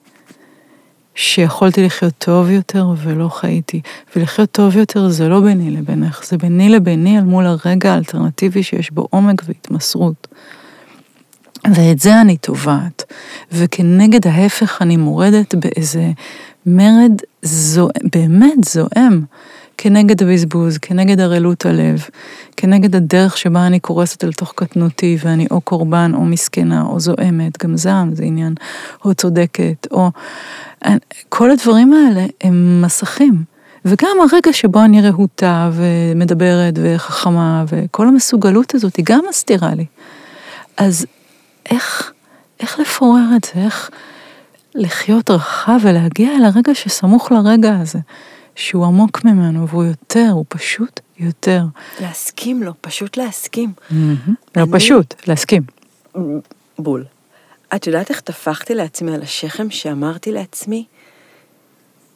שיכולתי 1.15 1.83
לחיות 1.83 2.13
טוב 2.17 2.49
יותר 2.49 2.87
ולא 2.97 3.29
חייתי. 3.29 3.81
ולחיות 4.15 4.51
טוב 4.51 4.77
יותר 4.77 5.09
זה 5.09 5.27
לא 5.27 5.39
ביני 5.39 5.71
לבינך, 5.71 6.25
זה 6.25 6.37
ביני 6.37 6.69
לביני 6.69 7.17
אל 7.17 7.23
מול 7.23 7.45
הרגע 7.45 7.93
האלטרנטיבי 7.93 8.63
שיש 8.63 8.91
בו 8.91 9.07
עומק 9.09 9.41
והתמסרות. 9.47 10.27
ואת 11.75 11.99
זה 11.99 12.21
אני 12.21 12.37
תובעת. 12.37 13.03
וכנגד 13.51 14.27
ההפך 14.27 14.81
אני 14.81 14.97
מורדת 14.97 15.55
באיזה 15.55 16.11
מרד 16.65 17.21
זו, 17.41 17.89
באמת 18.13 18.63
זועם. 18.63 19.23
כנגד 19.81 20.23
הבזבוז, 20.23 20.77
כנגד 20.77 21.19
ערלות 21.19 21.65
הלב, 21.65 22.03
כנגד 22.57 22.95
הדרך 22.95 23.37
שבה 23.37 23.67
אני 23.67 23.79
קורסת 23.79 24.23
אל 24.23 24.33
תוך 24.33 24.53
קטנותי 24.55 25.17
ואני 25.23 25.47
או 25.51 25.61
קורבן 25.61 26.11
או 26.15 26.25
מסכנה 26.25 26.81
או 26.81 26.99
זועמת, 26.99 27.63
גם 27.63 27.77
זעם 27.77 28.15
זה 28.15 28.23
עניין, 28.23 28.53
או 29.05 29.13
צודקת, 29.13 29.87
או... 29.91 30.11
כל 31.29 31.51
הדברים 31.51 31.93
האלה 31.93 32.25
הם 32.41 32.81
מסכים. 32.81 33.43
וגם 33.85 34.17
הרגע 34.31 34.53
שבו 34.53 34.83
אני 34.83 35.01
רהוטה 35.01 35.69
ומדברת 35.73 36.73
וחכמה 36.83 37.65
וכל 37.67 38.07
המסוגלות 38.07 38.75
הזאת 38.75 38.95
היא 38.95 39.05
גם 39.07 39.21
מסתירה 39.29 39.75
לי. 39.75 39.85
אז 40.77 41.05
איך, 41.69 42.11
איך 42.59 42.79
לפורר 42.79 43.25
את 43.35 43.43
זה? 43.43 43.61
איך 43.61 43.89
לחיות 44.75 45.29
רחב 45.29 45.79
ולהגיע 45.81 46.29
אל 46.35 46.45
הרגע 46.45 46.75
שסמוך 46.75 47.31
לרגע 47.31 47.77
הזה? 47.81 47.99
שהוא 48.59 48.85
עמוק 48.85 49.25
ממנו 49.25 49.67
והוא 49.67 49.83
יותר, 49.83 50.27
הוא 50.31 50.45
פשוט 50.49 50.99
יותר. 51.19 51.63
להסכים 52.01 52.63
לו, 52.63 52.73
פשוט 52.81 53.17
להסכים. 53.17 53.73
לא 54.55 54.65
פשוט, 54.71 55.27
להסכים. 55.27 55.63
בול. 56.79 57.05
את 57.75 57.87
יודעת 57.87 58.09
איך 58.09 58.19
טפחתי 58.19 58.75
לעצמי 58.75 59.15
על 59.15 59.21
השכם 59.21 59.69
שאמרתי 59.69 60.31
לעצמי? 60.31 60.85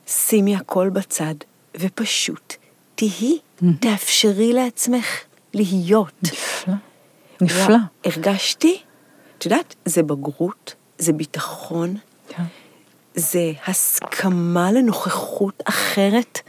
שימי 0.07 0.55
הכל 0.55 0.89
בצד, 0.89 1.35
ופשוט 1.77 2.53
תהי, 2.95 3.39
תאפשרי 3.79 4.53
לעצמך 4.53 5.07
להיות. 5.53 6.13
נפלא. 6.23 6.73
נפלא. 7.41 7.77
הרגשתי, 8.05 8.81
את 9.37 9.45
יודעת, 9.45 9.75
זה 9.85 10.03
בגרות, 10.03 10.75
זה 10.97 11.13
ביטחון, 11.13 11.95
כן. 12.27 12.43
זה 13.15 13.51
הסכמה 13.67 14.71
לנוכחות 14.71 15.63
אחרת, 15.65 16.39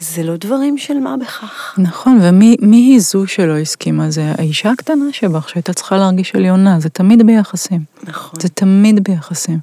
זה 0.00 0.22
לא 0.22 0.36
דברים 0.36 0.78
של 0.78 0.98
מה 0.98 1.16
בכך. 1.20 1.74
נכון, 1.78 2.18
ומי 2.22 2.56
מי 2.60 2.76
היא 2.76 3.00
זו 3.00 3.26
שלא 3.26 3.58
הסכימה? 3.58 4.10
זה 4.10 4.32
האישה 4.38 4.70
הקטנה 4.70 5.04
שבך, 5.12 5.48
שהייתה 5.48 5.72
צריכה 5.72 5.96
להרגיש 5.96 6.34
עליונה, 6.34 6.80
זה 6.80 6.88
תמיד 6.88 7.26
ביחסים. 7.26 7.84
נכון. 8.02 8.40
זה 8.40 8.48
תמיד 8.48 9.04
ביחסים. 9.04 9.58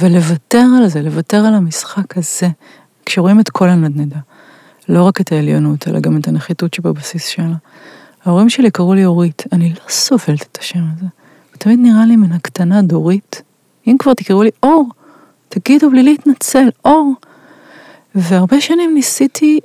ולוותר 0.00 0.64
על 0.78 0.88
זה, 0.88 1.02
לוותר 1.02 1.36
על 1.36 1.54
המשחק 1.54 2.18
הזה, 2.18 2.48
כשרואים 3.06 3.40
את 3.40 3.50
כל 3.50 3.68
הנדנדה, 3.68 4.18
לא 4.88 5.02
רק 5.02 5.20
את 5.20 5.32
העליונות, 5.32 5.88
אלא 5.88 6.00
גם 6.00 6.16
את 6.16 6.28
הנחיתות 6.28 6.74
שבבסיס 6.74 7.26
שלה. 7.26 7.56
ההורים 8.24 8.48
שלי 8.48 8.70
קראו 8.70 8.94
לי 8.94 9.04
אורית, 9.04 9.44
אני 9.52 9.68
לא 9.68 9.88
סובלת 9.88 10.46
את 10.52 10.58
השם 10.60 10.84
הזה. 10.96 11.06
הוא 11.50 11.58
תמיד 11.58 11.78
נראה 11.82 12.06
לי 12.06 12.16
מן 12.16 12.32
הקטנה 12.32 12.82
דורית. 12.82 13.42
אם 13.86 13.96
כבר 13.98 14.14
תקראו 14.14 14.42
לי 14.42 14.50
אור, 14.62 14.88
תגידו 15.48 15.90
בלי 15.90 16.02
להתנצל, 16.02 16.68
אור. 16.84 17.14
והרבה 18.14 18.60
שנים 18.60 18.94
ניסיתי 18.94 19.60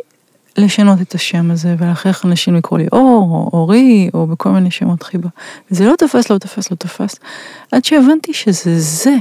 לשנות 0.58 1.02
את 1.02 1.16
השם 1.16 1.52
הזה, 1.52 1.76
ולהכריח 1.80 2.26
אנשים 2.26 2.56
לקרוא 2.56 2.80
לי 2.80 2.88
אור, 2.92 3.30
או 3.32 3.50
אורי, 3.54 4.10
או 4.14 4.28
בכל 4.28 4.50
מיני 4.50 4.72
שמות 4.72 5.04
חיבה. 5.04 5.30
וזה 5.72 5.86
לא 5.86 5.96
תפס, 5.96 6.30
לא 6.30 6.38
תפס, 6.38 6.72
לא 6.72 6.76
תפס, 6.76 7.16
עד 7.72 7.86
שהבנתי 7.86 8.34
שזה 8.34 8.80
זה. 8.80 9.16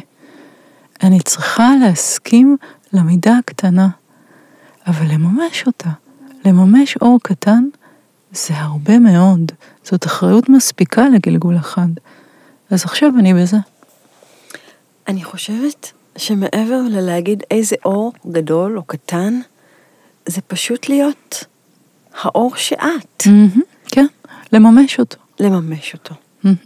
אני 1.02 1.20
צריכה 1.20 1.70
להסכים 1.80 2.56
למידה 2.92 3.38
הקטנה, 3.38 3.88
אבל 4.86 5.06
לממש 5.06 5.66
אותה. 5.66 5.90
לממש 6.44 6.96
אור 6.96 7.18
קטן 7.22 7.64
זה 8.32 8.54
הרבה 8.56 8.98
מאוד. 8.98 9.52
זאת 9.84 10.06
אחריות 10.06 10.48
מספיקה 10.48 11.08
לגלגול 11.08 11.56
אחד. 11.56 11.88
אז 12.70 12.84
עכשיו 12.84 13.10
אני 13.18 13.34
בזה. 13.34 13.56
אני 15.08 15.24
חושבת 15.24 15.92
שמעבר 16.16 16.80
ללהגיד 16.90 17.42
איזה 17.50 17.76
אור 17.84 18.12
גדול 18.30 18.78
או 18.78 18.82
קטן, 18.82 19.40
זה 20.26 20.40
פשוט 20.40 20.88
להיות 20.88 21.44
האור 22.22 22.56
שאת, 22.56 23.26
מהמם, 23.26 23.62
כן, 23.86 24.06
לממש 24.52 24.98
אותו. 24.98 25.16
לממש 25.40 25.94
אותו. 25.94 26.14
מהמם. 26.44 26.56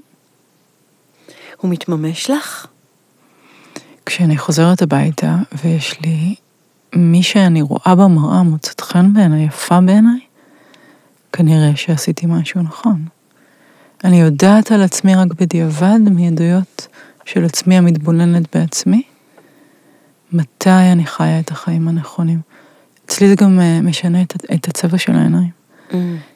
הוא 1.60 1.70
מתממש 1.70 2.30
לך? 2.30 2.66
כשאני 4.06 4.38
חוזרת 4.38 4.82
הביתה 4.82 5.36
ויש 5.64 6.00
לי 6.00 6.34
מי 6.96 7.22
שאני 7.22 7.62
רואה 7.62 7.94
במראה 7.94 8.42
מוצאת 8.42 8.80
חן 8.80 9.12
בעיניי, 9.12 9.44
יפה 9.44 9.80
בעיניי, 9.80 10.20
כנראה 11.32 11.76
שעשיתי 11.76 12.26
משהו 12.26 12.62
נכון. 12.62 13.04
אני 14.04 14.20
יודעת 14.20 14.72
על 14.72 14.82
עצמי 14.82 15.14
רק 15.14 15.28
בדיעבד 15.40 15.98
מעדויות 16.10 16.88
של 17.24 17.44
עצמי 17.44 17.76
המתבוננת 17.76 18.56
בעצמי, 18.56 19.02
מתי 20.34 20.70
אני 20.92 21.06
חיה 21.06 21.40
את 21.40 21.50
החיים 21.50 21.88
הנכונים. 21.88 22.40
אצלי 23.04 23.28
זה 23.28 23.34
גם 23.34 23.60
אה, 23.60 23.80
משנה 23.82 24.22
את, 24.22 24.34
את 24.54 24.68
הצבע 24.68 24.98
של 24.98 25.12
העיניים. 25.12 25.50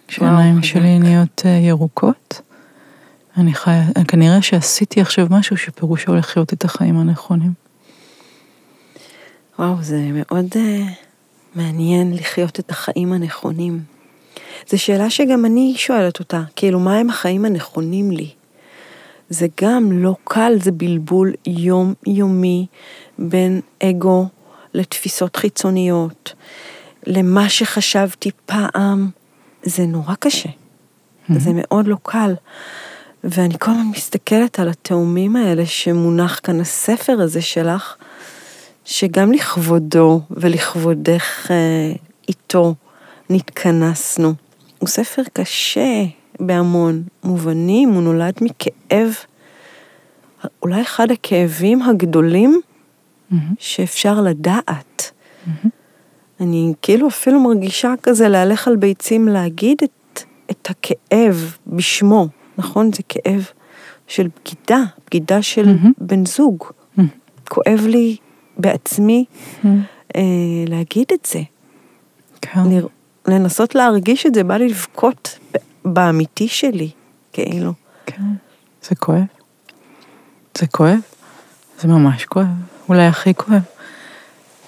כשהעיניים 0.08 0.54
וואו, 0.54 0.64
שלי. 0.64 0.98
נהיות 0.98 1.42
אה, 1.44 1.50
ירוקות, 1.50 2.40
אני 3.36 3.54
חיה, 3.54 3.84
כנראה 4.08 4.42
שעשיתי 4.42 5.00
עכשיו 5.00 5.26
משהו 5.30 5.56
שפירושו 5.56 6.14
לחיות 6.14 6.52
את 6.52 6.64
החיים 6.64 6.98
הנכונים. 6.98 7.52
וואו, 9.58 9.82
זה 9.82 10.10
מאוד 10.12 10.46
uh, 10.52 10.58
מעניין 11.54 12.14
לחיות 12.14 12.60
את 12.60 12.70
החיים 12.70 13.12
הנכונים. 13.12 13.80
זו 14.70 14.78
שאלה 14.78 15.10
שגם 15.10 15.44
אני 15.44 15.74
שואלת 15.76 16.20
אותה, 16.20 16.42
כאילו, 16.56 16.80
מה 16.80 16.98
הם 16.98 17.10
החיים 17.10 17.44
הנכונים 17.44 18.10
לי? 18.10 18.30
זה 19.30 19.46
גם 19.60 19.92
לא 19.92 20.16
קל, 20.24 20.52
זה 20.62 20.72
בלבול 20.72 21.32
יומיומי 21.46 22.66
בין 23.18 23.60
אגו 23.82 24.26
לתפיסות 24.74 25.36
חיצוניות, 25.36 26.34
למה 27.06 27.48
שחשבתי 27.48 28.30
פעם. 28.46 29.10
זה 29.62 29.86
נורא 29.86 30.14
קשה, 30.14 30.48
זה 31.36 31.50
מאוד 31.54 31.86
לא 31.86 31.96
קל. 32.02 32.34
ואני 33.24 33.54
כל 33.58 33.70
הזמן 33.70 33.86
מסתכלת 33.86 34.58
על 34.58 34.68
התאומים 34.68 35.36
האלה 35.36 35.66
שמונח 35.66 36.40
כאן 36.42 36.60
הספר 36.60 37.20
הזה 37.20 37.42
שלך, 37.42 37.96
שגם 38.84 39.32
לכבודו 39.32 40.20
ולכבודך 40.30 41.50
אה, 41.50 41.92
איתו 42.28 42.74
נתכנסנו. 43.30 44.34
הוא 44.78 44.88
ספר 44.88 45.22
קשה 45.32 46.04
בהמון 46.40 47.02
מובנים, 47.24 47.88
הוא 47.88 48.02
נולד 48.02 48.34
מכאב, 48.40 49.14
אולי 50.62 50.82
אחד 50.82 51.10
הכאבים 51.10 51.82
הגדולים 51.82 52.60
שאפשר 53.58 54.20
לדעת. 54.20 55.10
אני 56.40 56.72
כאילו 56.82 57.08
אפילו 57.08 57.40
מרגישה 57.40 57.94
כזה 58.02 58.28
להלך 58.28 58.68
על 58.68 58.76
ביצים 58.76 59.28
להגיד 59.28 59.78
את, 59.84 60.20
את 60.50 60.70
הכאב 60.70 61.56
בשמו, 61.66 62.28
נכון? 62.58 62.92
זה 62.92 63.02
כאב 63.08 63.48
של 64.06 64.28
בגידה, 64.40 64.82
בגידה 65.06 65.42
של 65.42 65.76
בן 65.98 66.26
זוג. 66.26 66.64
כואב 67.48 67.86
לי 67.86 68.16
בעצמי 68.58 69.24
אה, 70.16 70.20
להגיד 70.68 71.06
את 71.14 71.26
זה. 71.32 71.40
כן. 72.40 72.60
לנסות 73.28 73.74
להרגיש 73.74 74.26
את 74.26 74.34
זה, 74.34 74.44
בא 74.44 74.56
לי 74.56 74.68
לבכות 74.68 75.38
באמיתי 75.84 76.48
שלי, 76.48 76.90
כאילו. 77.32 77.72
כן, 78.06 78.22
זה 78.88 78.94
כואב. 78.94 79.24
זה 80.58 80.66
כואב. 80.66 80.98
זה 81.80 81.88
ממש 81.88 82.24
כואב. 82.24 82.46
אולי 82.88 83.06
הכי 83.06 83.34
כואב. 83.34 83.62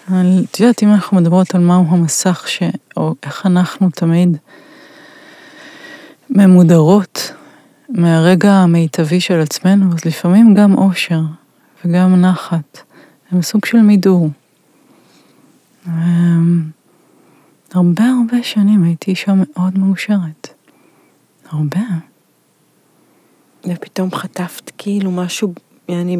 את 0.04 0.60
יודעת, 0.60 0.82
אם 0.82 0.92
אנחנו 0.92 1.16
מדברות 1.16 1.54
על 1.54 1.60
מהו 1.60 1.86
המסך, 1.88 2.48
ש... 2.48 2.62
או 2.96 3.14
איך 3.22 3.46
אנחנו 3.46 3.90
תמיד 3.90 4.36
ממודרות 6.30 7.32
מהרגע 7.88 8.52
המיטבי 8.52 9.20
של 9.20 9.40
עצמנו, 9.40 9.92
אז 9.94 10.04
לפעמים 10.04 10.54
גם 10.54 10.74
אושר 10.74 11.20
וגם 11.84 12.20
נחת 12.20 12.80
הם 13.30 13.42
סוג 13.42 13.64
של 13.64 13.78
מידור. 13.78 14.30
הרבה 17.72 18.04
הרבה 18.04 18.42
שנים 18.42 18.84
הייתי 18.84 19.10
אישה 19.10 19.32
מאוד 19.36 19.78
מאושרת. 19.78 20.48
הרבה. 21.50 21.80
ופתאום 23.64 24.14
חטפת 24.14 24.70
כאילו 24.78 25.10
משהו, 25.10 25.54
אני 25.88 26.16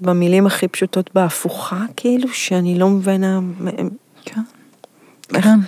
במילים 0.00 0.46
הכי 0.46 0.68
פשוטות 0.68 1.10
בהפוכה, 1.14 1.84
כאילו, 1.96 2.28
שאני 2.28 2.78
לא 2.78 2.88
מבינה... 2.88 3.40
כן, 4.24 4.40
כן. 5.28 5.58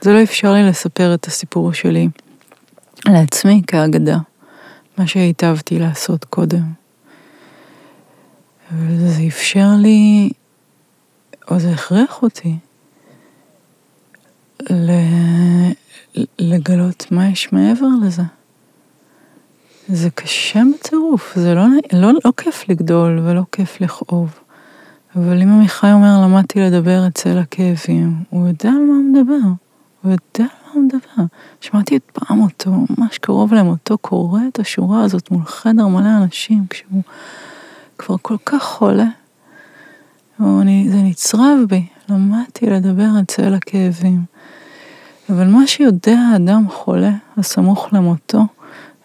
זה 0.00 0.12
לא 0.12 0.22
אפשר 0.22 0.52
לי 0.52 0.62
לספר 0.62 1.14
את 1.14 1.26
הסיפור 1.26 1.72
שלי 1.72 2.08
לעצמי 3.08 3.62
כאגדה, 3.66 4.18
מה 4.98 5.06
שהיטבתי 5.06 5.78
לעשות 5.78 6.24
קודם. 6.24 6.64
וזה 8.72 9.22
אפשר 9.28 9.68
לי, 9.78 10.30
או 11.50 11.58
זה 11.58 11.70
הכריח 11.70 12.22
אותי, 12.22 12.56
לגלות 16.38 17.06
מה 17.10 17.28
יש 17.28 17.52
מעבר 17.52 17.86
לזה. 18.02 18.22
זה 19.88 20.10
קשה 20.10 20.60
בטירוף, 20.74 21.32
זה 21.36 21.54
לא, 21.54 21.64
לא, 21.92 22.12
לא 22.24 22.32
כיף 22.36 22.68
לגדול 22.68 23.18
ולא 23.18 23.42
כיף 23.52 23.80
לכאוב. 23.80 24.38
אבל 25.16 25.42
אם 25.42 25.48
עמיחי 25.48 25.92
אומר, 25.92 26.20
למדתי 26.22 26.60
לדבר 26.60 27.06
אצל 27.06 27.38
הכאבים, 27.38 28.14
הוא 28.30 28.48
יודע 28.48 28.68
על 28.68 28.78
מה 28.78 28.92
הוא 28.92 29.04
מדבר. 29.04 29.48
הוא 30.02 30.12
יודע 30.12 30.20
על 30.38 30.44
מה 30.44 30.72
הוא 30.72 30.82
מדבר. 30.82 31.24
שמעתי 31.60 31.96
את 31.96 32.02
פעם 32.12 32.40
אותו, 32.40 32.70
ממש 32.70 33.18
קרוב 33.18 33.54
למותו, 33.54 33.98
קורא 33.98 34.40
את 34.48 34.58
השורה 34.58 35.04
הזאת 35.04 35.30
מול 35.30 35.44
חדר 35.44 35.86
מלא 35.86 36.16
אנשים, 36.22 36.66
כשהוא 36.70 37.02
כבר 37.98 38.16
כל 38.22 38.36
כך 38.46 38.62
חולה. 38.62 39.08
ואני, 40.40 40.86
זה 40.90 41.02
נצרב 41.02 41.58
בי, 41.68 41.86
למדתי 42.08 42.66
לדבר 42.66 43.08
אצל 43.22 43.54
הכאבים. 43.54 44.31
אבל 45.32 45.46
מה 45.46 45.66
שיודע 45.66 46.18
האדם 46.32 46.66
חולה, 46.70 47.10
הסמוך 47.36 47.88
למותו, 47.92 48.42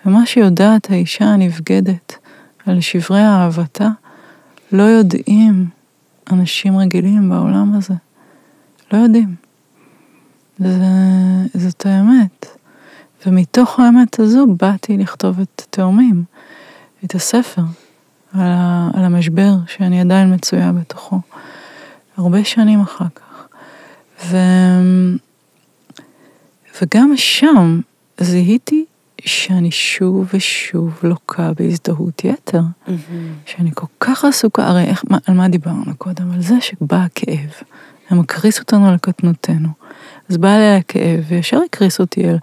ומה 0.06 0.26
שיודעת 0.26 0.92
האישה 0.92 1.26
הנבגדת 1.26 2.16
על 2.66 2.82
שברי 2.82 3.22
אהבתה, 3.22 3.90
לא 4.72 4.84
יודעים 4.84 5.68
אנשים 6.32 6.78
רגילים 6.78 7.30
בעולם 7.30 7.74
הזה. 7.78 7.94
לא 8.94 8.98
יודעים. 8.98 9.36
זה, 10.58 10.68
זאת 11.54 11.86
האמת. 11.86 12.46
ומתוך 13.26 13.80
האמת 13.80 14.20
הזו 14.20 14.48
באתי 14.60 14.98
לכתוב 14.98 15.40
את 15.40 15.62
תאומים, 15.70 16.24
את 17.06 17.16
הספר, 17.16 17.62
על, 18.34 18.42
ה, 18.42 18.90
על 18.94 19.04
המשבר 19.04 19.54
שאני 19.68 20.02
עדיין 20.02 20.34
מצויה 20.34 20.72
בתוכו, 20.72 21.20
הרבה 22.18 22.44
שנים 22.44 22.82
אחר 22.82 23.06
כך. 23.16 23.48
ו, 24.26 24.38
וגם 26.82 27.14
שם 27.16 27.80
זיהיתי 28.20 28.86
שאני 29.26 29.72
שוב 29.72 30.30
ושוב 30.34 31.00
לוקה 31.04 31.52
בהזדהות 31.58 32.26
יתר. 32.26 32.62
Mm-hmm. 32.62 32.92
שאני 33.46 33.72
כל 33.74 33.86
כך 34.00 34.26
עסוקה, 34.26 34.68
הרי 34.68 34.84
איך, 34.84 35.04
מה, 35.10 35.18
על 35.28 35.36
מה 35.36 35.48
דיברנו 35.48 35.98
קודם? 35.98 36.32
על 36.32 36.42
זה 36.42 36.56
שבא 36.62 36.98
הכאב, 36.98 37.50
ומקריס 38.12 38.60
אותנו 38.60 38.88
על 38.88 38.98
קטנותנו. 38.98 39.70
אז 40.30 40.38
בא 40.38 40.56
אליי 40.56 40.76
הכאב, 40.76 41.24
וישר 41.28 41.60
הקריס 41.66 42.00
אותי 42.00 42.30
אל, 42.30 42.38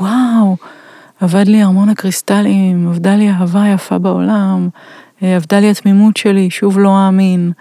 וואו, 0.00 0.56
עבד 1.20 1.44
לי 1.46 1.62
ארמון 1.62 1.88
הקריסטלים, 1.88 2.88
עבדה 2.88 3.16
לי 3.16 3.30
אהבה 3.30 3.64
יפה 3.74 3.98
בעולם, 3.98 4.68
אה, 5.22 5.36
עבדה 5.36 5.60
לי 5.60 5.70
התמימות 5.70 6.16
שלי, 6.16 6.50
שוב 6.50 6.78
לא 6.78 7.06
אאמין, 7.06 7.52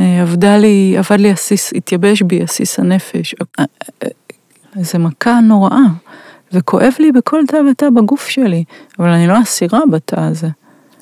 אה, 0.00 0.22
עבדה 0.22 0.56
לי, 0.56 0.94
עבד 0.98 1.20
לי 1.20 1.30
עסיס, 1.30 1.72
התייבש 1.74 2.22
בי 2.22 2.42
עסיס 2.42 2.78
הנפש. 2.78 3.34
איזה 4.78 4.98
מכה 4.98 5.40
נוראה. 5.40 5.86
וכואב 6.52 6.92
לי 6.98 7.12
בכל 7.12 7.42
תא 7.48 7.56
ותא 7.70 7.90
בגוף 7.90 8.26
שלי, 8.26 8.64
אבל 8.98 9.08
אני 9.08 9.26
לא 9.26 9.42
אסירה 9.42 9.80
בתא 9.92 10.20
הזה. 10.20 10.48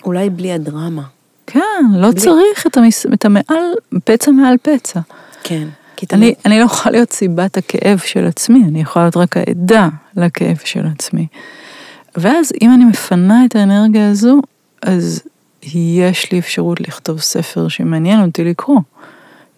אולי 0.04 0.30
בלי 0.30 0.52
הדרמה. 0.52 1.02
כן, 1.46 1.60
לא 1.94 2.10
בלי... 2.10 2.20
צריך 2.20 2.66
את, 2.66 2.76
המס... 2.76 3.06
את 3.06 3.24
המעל, 3.24 3.64
פצע 4.04 4.30
מעל 4.30 4.56
פצע. 4.62 5.00
כן. 5.42 5.68
אני, 6.12 6.26
לא... 6.26 6.36
אני 6.46 6.58
לא 6.58 6.64
יכולה 6.64 6.92
להיות 6.92 7.12
סיבת 7.12 7.56
הכאב 7.56 7.98
של 7.98 8.26
עצמי, 8.26 8.64
אני 8.68 8.80
יכולה 8.80 9.04
להיות 9.04 9.16
רק 9.16 9.36
העדה 9.36 9.88
לכאב 10.16 10.56
של 10.64 10.86
עצמי. 10.86 11.26
ואז 12.16 12.52
אם 12.62 12.74
אני 12.74 12.84
מפנה 12.84 13.44
את 13.44 13.56
האנרגיה 13.56 14.10
הזו, 14.10 14.40
אז 14.82 15.22
יש 15.72 16.32
לי 16.32 16.38
אפשרות 16.38 16.80
לכתוב 16.80 17.20
ספר 17.20 17.68
שמעניין 17.68 18.22
אותי 18.22 18.44
לקרוא. 18.44 18.80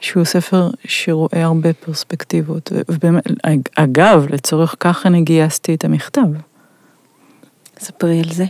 שהוא 0.00 0.24
ספר 0.24 0.70
שרואה 0.84 1.44
הרבה 1.44 1.72
פרספקטיבות. 1.72 2.72
ובאמת, 2.88 3.24
אגב, 3.74 4.26
לצורך 4.30 4.74
כך 4.80 5.06
אני 5.06 5.22
גייסתי 5.22 5.74
את 5.74 5.84
המכתב. 5.84 6.26
ספרי 7.78 8.18
על 8.20 8.32
זה. 8.32 8.44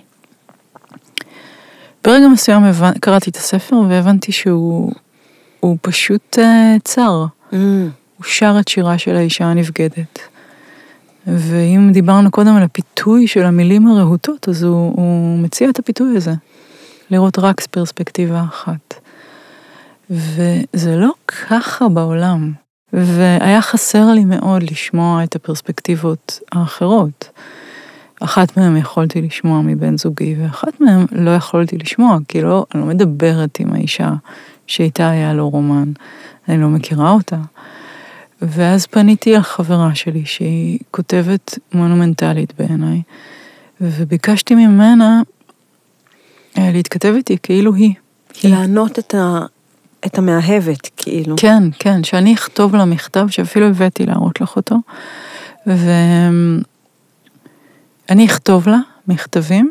ברגע 2.04 2.28
מסוים 2.28 2.64
הבנ... 2.64 2.92
קראתי 3.00 3.30
את 3.30 3.36
הספר 3.36 3.76
והבנתי 3.88 4.32
שהוא 4.32 4.92
פשוט 5.82 6.38
uh, 6.38 6.80
צר. 6.84 7.24
Mm. 7.52 7.54
הוא 8.16 8.24
שר 8.24 8.56
את 8.60 8.68
שירה 8.68 8.98
של 8.98 9.16
האישה 9.16 9.44
הנבגדת. 9.44 10.18
ואם 11.26 11.90
דיברנו 11.92 12.30
קודם 12.30 12.56
על 12.56 12.62
הפיתוי 12.62 13.26
של 13.26 13.42
המילים 13.42 13.86
הרהוטות, 13.86 14.48
אז 14.48 14.62
הוא, 14.62 14.92
הוא 14.96 15.38
מציע 15.38 15.70
את 15.70 15.78
הפיתוי 15.78 16.16
הזה. 16.16 16.32
לראות 17.10 17.38
רק 17.38 17.60
פרספקטיבה 17.60 18.44
אחת. 18.48 18.94
וזה 20.10 20.96
לא 20.96 21.10
ככה 21.28 21.88
בעולם. 21.88 22.52
והיה 22.92 23.62
חסר 23.62 24.12
לי 24.12 24.24
מאוד 24.24 24.62
לשמוע 24.62 25.24
את 25.24 25.36
הפרספקטיבות 25.36 26.40
האחרות. 26.52 27.30
אחת 28.20 28.56
מהן 28.56 28.76
יכולתי 28.76 29.22
לשמוע 29.22 29.60
מבן 29.60 29.96
זוגי, 29.96 30.36
ואחת 30.38 30.80
מהן 30.80 31.06
לא 31.12 31.30
יכולתי 31.30 31.78
לשמוע, 31.78 32.18
כי 32.28 32.40
לא, 32.40 32.66
אני 32.74 32.82
לא 32.82 32.88
מדברת 32.88 33.60
עם 33.60 33.72
האישה 33.72 34.12
שאיתה 34.66 35.10
היה 35.10 35.34
לו 35.34 35.50
רומן, 35.50 35.92
אני 36.48 36.60
לא 36.60 36.68
מכירה 36.68 37.10
אותה. 37.10 37.38
ואז 38.42 38.86
פניתי 38.86 39.36
על 39.36 39.42
חברה 39.42 39.94
שלי, 39.94 40.24
שהיא 40.24 40.78
כותבת 40.90 41.58
מונומנטלית 41.74 42.52
בעיניי, 42.58 43.02
וביקשתי 43.80 44.54
ממנה 44.54 45.22
אה, 46.58 46.70
להתכתב 46.72 47.14
איתי 47.16 47.36
כאילו 47.42 47.74
היא. 47.74 47.94
לענות 48.44 48.98
את 48.98 49.14
ה... 49.14 49.46
את 50.06 50.18
המאהבת, 50.18 50.90
כאילו. 50.96 51.36
כן, 51.38 51.62
כן, 51.78 52.04
שאני 52.04 52.34
אכתוב 52.34 52.76
לה 52.76 52.84
מכתב, 52.84 53.26
שאפילו 53.30 53.66
הבאתי 53.66 54.06
להראות 54.06 54.40
לך 54.40 54.56
אותו, 54.56 54.76
ואני 55.66 56.64
אכתוב 58.26 58.68
לה 58.68 58.78
מכתבים, 59.08 59.70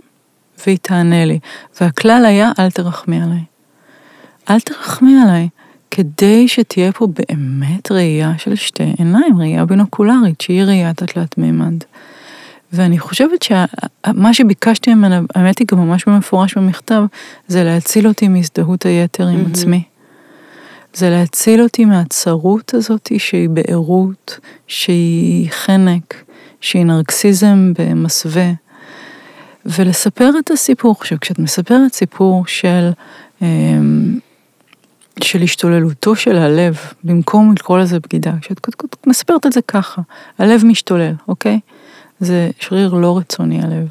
והיא 0.66 0.78
תענה 0.82 1.26
לי. 1.26 1.40
והכלל 1.82 2.26
היה, 2.26 2.52
אל 2.60 2.72
תרחמי 2.72 3.22
עליי. 3.22 3.44
אל 4.50 4.60
תרחמי 4.60 5.22
עליי, 5.24 5.50
כדי 5.92 6.48
שתהיה 6.48 6.92
פה 6.92 7.08
באמת 7.08 7.92
ראייה 7.92 8.34
של 8.38 8.56
שתי 8.56 8.94
עיניים, 8.98 9.40
ראייה 9.40 9.66
בינוקולרית, 9.66 10.42
שהיא 10.42 10.64
ראייה 10.64 10.94
תת-תלת 10.94 11.38
מימד. 11.38 11.84
ואני 12.74 13.00
חושבת 13.00 13.42
שמה 13.42 14.34
שביקשתי 14.34 14.94
ממנה, 14.94 15.22
האמת 15.36 15.60
היא 15.60 15.68
גם 15.72 15.78
ממש 15.88 16.06
במפורש 16.08 16.58
במכתב, 16.58 17.04
זה 17.48 17.64
להציל 17.64 18.08
אותי 18.08 18.28
מהזדהות 18.28 18.86
היתר 18.86 19.28
עם 19.28 19.46
mm-hmm. 19.46 19.50
עצמי. 19.50 19.84
זה 20.96 21.10
להציל 21.10 21.62
אותי 21.62 21.86
מהצרות 21.86 22.74
הזאת 22.74 23.12
שהיא 23.18 23.50
בערות, 23.50 24.40
שהיא 24.68 25.50
חנק, 25.52 26.24
שהיא 26.62 26.86
נרקסיזם 26.86 27.74
במסווה, 27.80 28.52
ולספר 29.66 30.32
את 30.40 30.52
הסיפור. 30.52 30.96
עכשיו, 31.00 31.18
כשאת 31.22 31.40
מספרת 31.40 31.94
סיפור 31.94 32.44
של 32.48 32.90
אה, 33.42 33.48
של 35.24 35.42
השתוללותו 35.42 36.16
של 36.16 36.38
הלב, 36.38 36.78
במקום 37.04 37.54
לקרוא 37.54 37.80
לזה 37.80 38.00
בגידה, 38.00 38.34
כשאת 38.42 38.60
מספרת 39.08 39.46
את 39.46 39.54
זה 39.54 39.62
ככה, 39.62 40.02
הלב 40.38 40.66
משתולל, 40.66 41.14
אוקיי? 41.28 41.60
זה 42.20 42.50
שריר 42.60 42.94
לא 42.94 43.18
רצוני 43.18 43.64
הלב. 43.64 43.88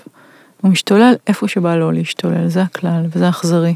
הוא 0.60 0.70
משתולל 0.70 1.14
איפה 1.26 1.48
שבא 1.48 1.76
לו 1.76 1.90
להשתולל, 1.90 2.48
זה 2.48 2.62
הכלל, 2.62 3.06
וזה 3.10 3.28
אכזרי. 3.28 3.74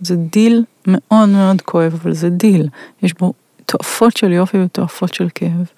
זה 0.00 0.16
דיל 0.16 0.64
מאוד 0.86 1.28
מאוד 1.28 1.60
כואב, 1.60 1.98
אבל 2.02 2.14
זה 2.14 2.30
דיל. 2.30 2.68
יש 3.02 3.14
בו 3.14 3.32
תועפות 3.66 4.16
של 4.16 4.32
יופי 4.32 4.58
ותועפות 4.64 5.14
של 5.14 5.28
כאב, 5.34 5.70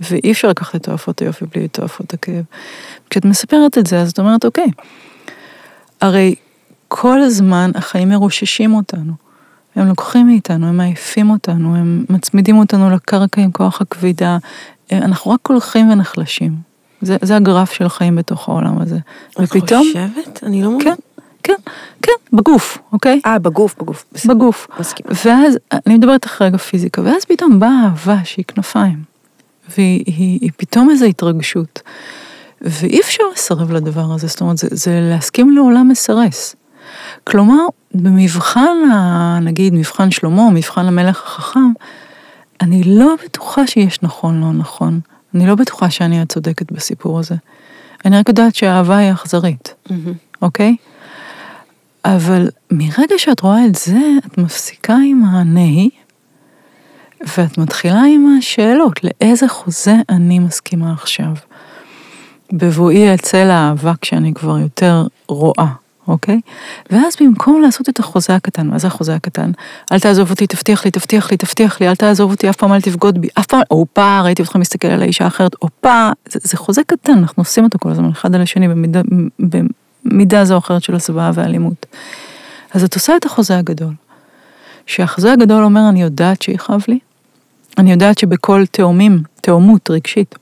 ואי 0.00 0.32
אפשר 0.32 0.48
לקחת 0.48 0.76
את 0.76 0.82
תועפות 0.82 1.20
היופי 1.20 1.44
בלי 1.54 1.68
תועפות 1.68 2.14
הכאב. 2.14 2.44
כשאת 3.10 3.24
מספרת 3.24 3.78
את 3.78 3.86
זה, 3.86 4.00
אז 4.00 4.10
את 4.10 4.18
אומרת, 4.18 4.44
אוקיי, 4.44 4.70
הרי 6.00 6.34
כל 6.88 7.22
הזמן 7.22 7.70
החיים 7.74 8.08
מרוששים 8.08 8.74
אותנו. 8.74 9.12
הם 9.76 9.88
לוקחים 9.88 10.26
מאיתנו, 10.26 10.66
הם 10.66 10.76
מעיפים 10.76 11.30
אותנו, 11.30 11.76
הם 11.76 12.04
מצמידים 12.10 12.58
אותנו 12.58 12.90
לקרקע 12.90 13.40
עם 13.40 13.52
כוח 13.52 13.80
הכבידה, 13.80 14.38
אנחנו 14.92 15.30
רק 15.30 15.40
הולכים 15.48 15.90
ונחלשים. 15.90 16.56
זה, 17.02 17.16
זה 17.22 17.36
הגרף 17.36 17.72
של 17.72 17.86
החיים 17.86 18.16
בתוך 18.16 18.48
העולם 18.48 18.78
הזה. 18.80 18.98
את 19.30 19.40
ופתאום... 19.40 19.86
את 19.90 19.96
חושבת? 19.96 20.44
אני 20.44 20.62
לא 20.62 20.70
כן, 20.80 20.94
כן, 21.46 21.54
כן, 22.02 22.12
בגוף, 22.32 22.78
אוקיי? 22.92 23.20
אה, 23.26 23.38
בגוף, 23.38 23.74
בגוף. 23.80 24.04
בסדר. 24.12 24.34
בגוף. 24.34 24.66
מסכים. 24.80 25.06
ואז, 25.24 25.58
אני 25.86 25.94
מדברת 25.94 26.26
אחרי 26.26 26.46
רגע 26.46 26.58
פיזיקה, 26.58 27.02
ואז 27.02 27.24
פתאום 27.24 27.60
באה 27.60 27.84
אהבה 27.84 28.16
שהיא 28.24 28.44
כנפיים. 28.48 29.02
והיא 29.68 30.04
היא, 30.06 30.38
היא 30.40 30.50
פתאום 30.56 30.90
איזו 30.90 31.04
התרגשות. 31.04 31.82
ואי 32.60 33.00
אפשר 33.00 33.22
לסרב 33.34 33.72
לדבר 33.72 34.12
הזה, 34.12 34.26
זאת 34.26 34.40
אומרת, 34.40 34.56
זה, 34.56 34.68
זה 34.70 35.00
להסכים 35.10 35.50
לעולם 35.50 35.88
מסרס. 35.88 36.56
כלומר, 37.24 37.66
במבחן, 37.94 38.90
ה, 38.92 39.38
נגיד, 39.42 39.74
מבחן 39.74 40.10
שלמה, 40.10 40.50
מבחן 40.50 40.86
המלך 40.86 41.22
החכם, 41.22 41.72
אני 42.60 42.82
לא 42.84 43.14
בטוחה 43.24 43.66
שיש 43.66 44.02
נכון, 44.02 44.40
לא 44.40 44.52
נכון. 44.52 45.00
אני 45.34 45.46
לא 45.46 45.54
בטוחה 45.54 45.90
שאני 45.90 46.20
הצודקת 46.20 46.72
בסיפור 46.72 47.18
הזה. 47.18 47.34
אני 48.04 48.18
רק 48.18 48.28
יודעת 48.28 48.54
שהאהבה 48.54 48.96
היא 48.96 49.12
אכזרית, 49.12 49.74
mm-hmm. 49.88 49.92
אוקיי? 50.42 50.76
אבל 52.14 52.48
מרגע 52.70 53.14
שאת 53.18 53.40
רואה 53.40 53.66
את 53.66 53.74
זה, 53.74 53.98
את 54.26 54.38
מפסיקה 54.38 54.96
עם 55.06 55.24
הנהי, 55.24 55.90
ואת 57.38 57.58
מתחילה 57.58 58.02
עם 58.14 58.36
השאלות, 58.38 59.00
לאיזה 59.04 59.48
חוזה 59.48 59.94
אני 60.08 60.38
מסכימה 60.38 60.92
עכשיו? 60.92 61.32
בבואי 62.52 63.14
אצא 63.14 63.44
לאהבה 63.44 63.92
כשאני 64.00 64.34
כבר 64.34 64.58
יותר 64.58 65.06
רואה, 65.28 65.66
אוקיי? 66.08 66.40
ואז 66.90 67.16
במקום 67.20 67.62
לעשות 67.62 67.88
את 67.88 67.98
החוזה 67.98 68.34
הקטן, 68.34 68.66
מה 68.66 68.78
זה 68.78 68.86
החוזה 68.86 69.14
הקטן? 69.14 69.50
אל 69.92 70.00
תעזוב 70.00 70.30
אותי, 70.30 70.46
תבטיח 70.46 70.84
לי, 70.84 70.90
תבטיח 70.90 71.30
לי, 71.30 71.36
תבטיח 71.36 71.80
לי, 71.80 71.88
אל 71.88 71.94
תעזוב 71.94 72.30
אותי, 72.30 72.50
אף 72.50 72.56
פעם 72.56 72.72
אל 72.72 72.80
תבגוד 72.80 73.18
בי, 73.18 73.28
אף 73.38 73.46
פעם, 73.46 73.60
הופה, 73.68 74.20
ראיתי 74.20 74.42
אותך 74.42 74.56
מסתכל 74.56 74.88
על 74.88 75.02
האישה 75.02 75.24
האחרת, 75.24 75.52
הופה, 75.58 76.10
זה, 76.28 76.40
זה 76.42 76.56
חוזה 76.56 76.82
קטן, 76.86 77.18
אנחנו 77.18 77.40
עושים 77.40 77.64
אותו 77.64 77.78
כל 77.78 77.90
הזמן, 77.90 78.08
אחד 78.08 78.34
על 78.34 78.42
השני, 78.42 78.68
במידה, 78.68 79.00
במידה 80.06 80.44
זו 80.44 80.54
או 80.54 80.58
אחרת 80.58 80.82
של 80.82 80.94
הסוואה 80.94 81.30
ואלימות. 81.34 81.86
אז 82.74 82.84
את 82.84 82.94
עושה 82.94 83.16
את 83.16 83.24
החוזה 83.24 83.58
הגדול. 83.58 83.92
שהחוזה 84.86 85.32
הגדול 85.32 85.64
אומר, 85.64 85.88
אני 85.88 86.02
יודעת 86.02 86.42
שיכאב 86.42 86.84
לי, 86.88 86.98
אני 87.78 87.92
יודעת 87.92 88.18
שבכל 88.18 88.66
תאומים, 88.70 89.22
תאומות 89.40 89.90
רגשית, 89.90 90.34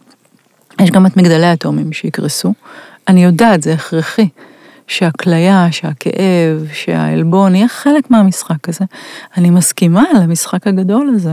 יש 0.81 0.91
גם 0.91 1.07
את 1.07 1.17
מגדלי 1.17 1.47
התאומים 1.47 1.93
שיקרסו, 1.93 2.55
אני 3.09 3.25
יודעת, 3.25 3.63
זה 3.63 3.73
הכרחי. 3.75 4.29
שהכליה, 4.87 5.67
שהכאב, 5.71 6.67
שהעלבון 6.73 7.55
יהיה 7.55 7.69
חלק 7.69 8.11
מהמשחק 8.11 8.69
הזה. 8.69 8.85
אני 9.37 9.51
מסכימה 9.51 10.03
למשחק 10.23 10.67
הגדול 10.67 11.13
הזה, 11.15 11.33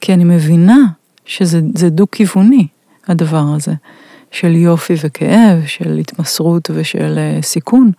כי 0.00 0.14
אני 0.14 0.24
מבינה 0.24 0.78
שזה 1.26 1.90
דו-כיווני, 1.90 2.66
הדבר 3.08 3.44
הזה, 3.56 3.72
של 4.30 4.54
יופי 4.54 4.94
וכאב, 5.04 5.66
של 5.66 5.98
התמסרות 5.98 6.70
ושל 6.74 7.18
uh, 7.18 7.44
סיכון. 7.44 7.90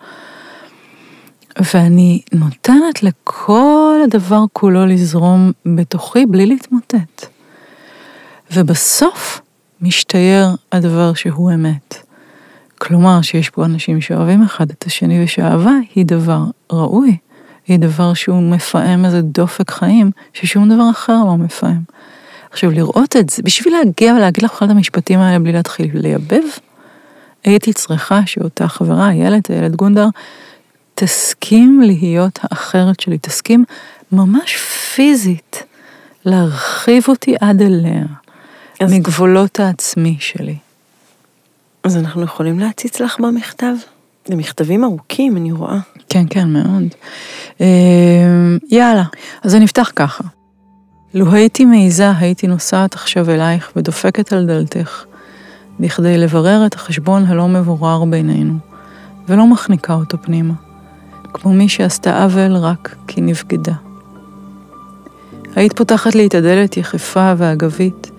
ואני 1.74 2.22
נותנת 2.34 3.04
לכל 3.04 4.00
הדבר 4.04 4.44
כולו 4.54 4.86
לזרום 4.86 5.52
בתוכי 5.66 6.26
בלי 6.26 6.46
להתמוטט. 6.46 7.26
ובסוף 8.54 9.42
משתייר 9.82 10.48
הדבר 10.72 11.14
שהוא 11.14 11.52
אמת. 11.52 11.96
כלומר, 12.78 13.22
שיש 13.22 13.50
פה 13.50 13.66
אנשים 13.66 14.02
שאוהבים 14.02 14.44
אחד 14.44 14.70
את 14.70 14.84
השני 14.84 15.24
ושאהבה 15.24 15.72
היא 15.96 16.06
דבר 16.06 16.44
ראוי, 16.72 17.18
היא 17.68 17.80
דבר 17.80 18.14
שהוא 18.14 18.42
מפעם 18.52 19.06
איזה 19.06 19.22
דופק 19.22 19.72
חיים 19.72 20.12
ששום 20.34 20.70
דבר 20.70 20.90
אחר 20.92 21.24
לא 21.26 21.38
מפעם. 21.38 21.82
עכשיו, 22.52 22.72
לראות 22.72 23.16
את 23.16 23.30
זה, 23.30 23.44
בשביל 23.44 23.74
להגיע 23.74 24.14
ולהגיד 24.14 24.44
לך 24.44 24.52
אחד 24.52 24.70
המשפטים 24.70 25.20
האלה 25.20 25.40
בלי 25.40 25.52
להתחיל 25.52 25.90
לייבב, 25.94 26.44
הייתי 27.44 27.74
צריכה 27.74 28.22
שאותה 28.26 28.68
חברה, 28.68 29.08
הילד, 29.08 29.42
הילד 29.50 29.76
גונדר, 29.76 30.08
תסכים 30.96 31.82
להיות 31.82 32.40
האחרת 32.44 33.00
שלי, 33.00 33.18
תסכים 33.18 33.66
ממש 34.12 34.58
פיזית 34.96 35.64
להרחיב 36.26 37.04
אותי 37.08 37.36
עד 37.42 37.62
אליה, 37.62 38.06
מגבולות 38.82 39.60
העצמי 39.60 40.18
שלי. 40.20 40.56
אז 41.84 41.98
אנחנו 41.98 42.24
יכולים 42.24 42.60
להציץ 42.60 43.00
לך 43.00 43.20
במכתב? 43.20 43.74
זה 44.26 44.36
מכתבים 44.36 44.84
ארוכים, 44.84 45.38
אני 45.38 45.52
רואה. 45.52 45.80
כן, 46.10 46.24
כן, 46.30 46.48
מאוד. 46.48 46.84
אה, 47.62 47.68
יאללה, 48.70 49.04
אז 49.44 49.56
אני 49.56 49.66
אפתח 49.66 49.92
ככה. 49.96 50.24
לו 51.14 51.32
הייתי 51.32 51.66
מעיזה, 51.66 52.12
הייתי 52.18 52.48
נוסעת 52.48 52.94
עכשיו 52.94 53.30
אלייך 53.30 53.72
ודופקת 53.76 54.34
על 54.34 54.46
דלתך, 54.46 55.06
בכדי 55.80 56.18
לברר 56.18 56.66
את 56.66 56.74
החשבון 56.74 57.26
הלא 57.26 57.48
מבורר 57.48 58.06
בינינו, 58.06 58.54
ולא 59.28 59.48
מחניקה 59.48 59.94
אותו 59.94 60.18
פנימה, 60.22 60.54
כמו 61.34 61.54
מי 61.54 61.70
שעשתה 61.70 62.24
עוול 62.24 62.56
רק 62.56 62.96
כי 63.08 63.22
נבגדה. 63.22 63.74
היית 65.56 65.74
פותחת 65.74 66.16
לי 66.16 66.28
את 66.28 66.36
הדלת 66.36 66.78
יחפה 66.78 67.34
ואגבית, 67.38 68.12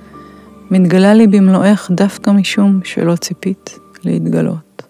מתגלה 0.70 1.14
לי 1.14 1.26
במלואך 1.26 1.90
דווקא 1.94 2.30
משום 2.30 2.80
שלא 2.84 3.16
ציפית 3.16 3.78
להתגלות. 4.04 4.82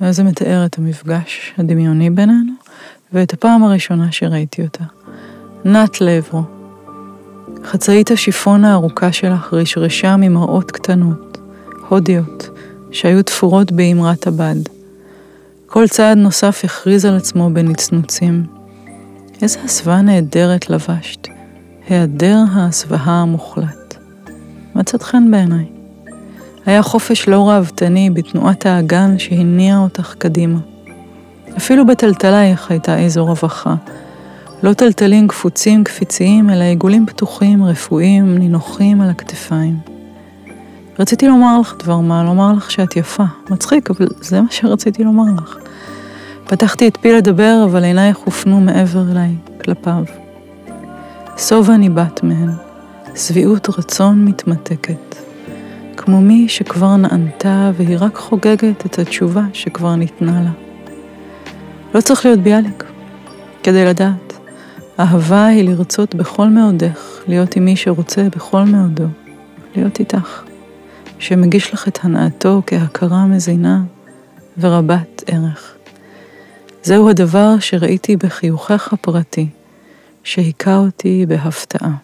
ואז 0.00 0.16
זה 0.16 0.24
מתאר 0.24 0.66
את 0.66 0.78
המפגש 0.78 1.52
הדמיוני 1.58 2.10
בינינו, 2.10 2.52
ואת 3.12 3.32
הפעם 3.32 3.62
הראשונה 3.64 4.12
שראיתי 4.12 4.62
אותה. 4.62 4.84
נט 5.64 6.00
לעברו. 6.00 6.61
חצאית 7.64 8.10
השיפון 8.10 8.64
הארוכה 8.64 9.12
שלך 9.12 9.54
רשרשה 9.54 10.16
ממראות 10.16 10.70
קטנות, 10.70 11.38
הודיות, 11.88 12.48
שהיו 12.90 13.22
תפורות 13.22 13.72
באמרת 13.72 14.26
הבד. 14.26 14.54
כל 15.66 15.88
צעד 15.88 16.18
נוסף 16.18 16.60
הכריז 16.64 17.04
על 17.04 17.16
עצמו 17.16 17.50
בנצנוצים. 17.52 18.46
איזה 19.42 19.58
הסוואה 19.64 20.02
נהדרת 20.02 20.70
לבשת, 20.70 21.28
היעדר 21.88 22.38
ההסוואה 22.52 23.12
המוחלט. 23.12 23.96
מצאת 24.74 25.02
חן 25.02 25.30
בעיניי. 25.30 25.64
היה 26.66 26.82
חופש 26.82 27.28
לא 27.28 27.48
ראוותני 27.48 28.10
בתנועת 28.10 28.66
האגן 28.66 29.18
שהניע 29.18 29.78
אותך 29.78 30.14
קדימה. 30.18 30.58
אפילו 31.56 31.86
בטלטלייך 31.86 32.70
הייתה 32.70 32.98
איזו 32.98 33.24
רווחה. 33.24 33.74
לא 34.62 34.72
טלטלים 34.72 35.28
קפוצים 35.28 35.84
קפיציים, 35.84 36.50
אלא 36.50 36.64
עיגולים 36.64 37.06
פתוחים, 37.06 37.64
רפואיים, 37.64 38.38
נינוחים 38.38 39.00
על 39.00 39.10
הכתפיים. 39.10 39.76
רציתי 40.98 41.28
לומר 41.28 41.60
לך 41.60 41.74
דבר 41.78 42.00
מה, 42.00 42.24
לומר 42.24 42.52
לך 42.52 42.70
שאת 42.70 42.96
יפה. 42.96 43.24
מצחיק, 43.50 43.90
אבל 43.90 44.06
זה 44.20 44.40
מה 44.40 44.46
שרציתי 44.50 45.04
לומר 45.04 45.42
לך. 45.42 45.56
פתחתי 46.46 46.88
את 46.88 46.96
פי 46.96 47.12
לדבר, 47.12 47.62
אבל 47.64 47.84
עינייך 47.84 48.16
הופנו 48.16 48.60
מעבר 48.60 49.12
אליי, 49.12 49.34
כלפיו. 49.64 50.04
סובה 51.36 51.76
ניבט 51.76 52.22
מהן. 52.22 52.50
שביעות 53.16 53.68
רצון 53.78 54.24
מתמתקת, 54.24 55.16
כמו 55.96 56.20
מי 56.20 56.48
שכבר 56.48 56.96
נענתה 56.96 57.70
והיא 57.74 57.96
רק 58.00 58.16
חוגגת 58.16 58.86
את 58.86 58.98
התשובה 58.98 59.42
שכבר 59.52 59.96
ניתנה 59.96 60.42
לה. 60.42 60.50
לא 61.94 62.00
צריך 62.00 62.26
להיות 62.26 62.40
ביאליק 62.40 62.84
כדי 63.62 63.84
לדעת. 63.84 64.31
אהבה 65.00 65.46
היא 65.46 65.68
לרצות 65.68 66.14
בכל 66.14 66.48
מאודך, 66.48 67.22
להיות 67.28 67.56
עם 67.56 67.64
מי 67.64 67.76
שרוצה 67.76 68.28
בכל 68.36 68.62
מאודו, 68.62 69.06
להיות 69.76 70.00
איתך, 70.00 70.42
שמגיש 71.18 71.74
לך 71.74 71.88
את 71.88 71.98
הנאתו 72.02 72.62
כהכרה 72.66 73.26
מזינה 73.26 73.82
ורבת 74.58 75.22
ערך. 75.26 75.74
זהו 76.82 77.08
הדבר 77.08 77.58
שראיתי 77.60 78.16
בחיוכך 78.16 78.92
הפרטי, 78.92 79.48
שהיכה 80.24 80.76
אותי 80.76 81.26
בהפתעה. 81.28 81.94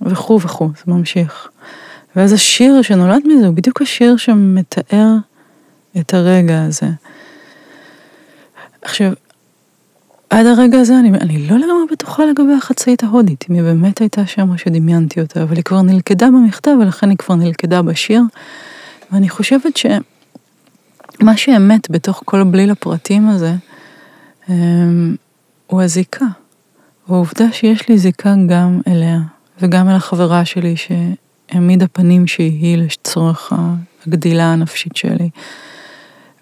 וכו' 0.00 0.40
וכו', 0.40 0.68
זה 0.76 0.92
ממשיך. 0.92 1.48
ואז 2.16 2.32
השיר 2.32 2.82
שנולד 2.82 3.22
מזה 3.26 3.46
הוא 3.46 3.54
בדיוק 3.54 3.82
השיר 3.82 4.16
שמתאר 4.16 5.14
את 6.00 6.14
הרגע 6.14 6.62
הזה. 6.62 6.88
עכשיו, 8.82 9.12
עד 10.30 10.46
הרגע 10.46 10.78
הזה 10.78 10.98
אני, 10.98 11.08
אני 11.08 11.48
לא 11.48 11.56
לגמרי 11.56 11.84
בטוחה 11.92 12.24
לגבי 12.24 12.52
החצאית 12.52 13.02
ההודית, 13.02 13.44
אם 13.50 13.54
היא 13.54 13.62
באמת 13.62 14.00
הייתה 14.00 14.26
שם 14.26 14.50
או 14.50 14.58
שדמיינתי 14.58 15.20
אותה, 15.20 15.42
אבל 15.42 15.56
היא 15.56 15.64
כבר 15.64 15.82
נלכדה 15.82 16.26
במכתב 16.26 16.70
ולכן 16.80 17.10
היא 17.10 17.18
כבר 17.18 17.34
נלכדה 17.34 17.82
בשיר. 17.82 18.22
ואני 19.12 19.28
חושבת 19.28 19.76
שמה 19.76 21.36
שאמת 21.36 21.90
בתוך 21.90 22.22
כל 22.24 22.44
בליל 22.44 22.70
הפרטים 22.70 23.28
הזה, 23.28 23.54
אמ, 24.48 25.16
הוא 25.66 25.82
הזיקה. 25.82 26.26
והעובדה 27.08 27.52
שיש 27.52 27.88
לי 27.88 27.98
זיקה 27.98 28.34
גם 28.48 28.80
אליה, 28.88 29.18
וגם 29.60 29.88
אל 29.88 29.94
החברה 29.94 30.44
שלי 30.44 30.74
שהעמידה 30.76 31.86
פנים 31.88 32.26
שהיא 32.26 32.78
לצורך 32.78 33.52
הגדילה 34.06 34.52
הנפשית 34.52 34.96
שלי, 34.96 35.30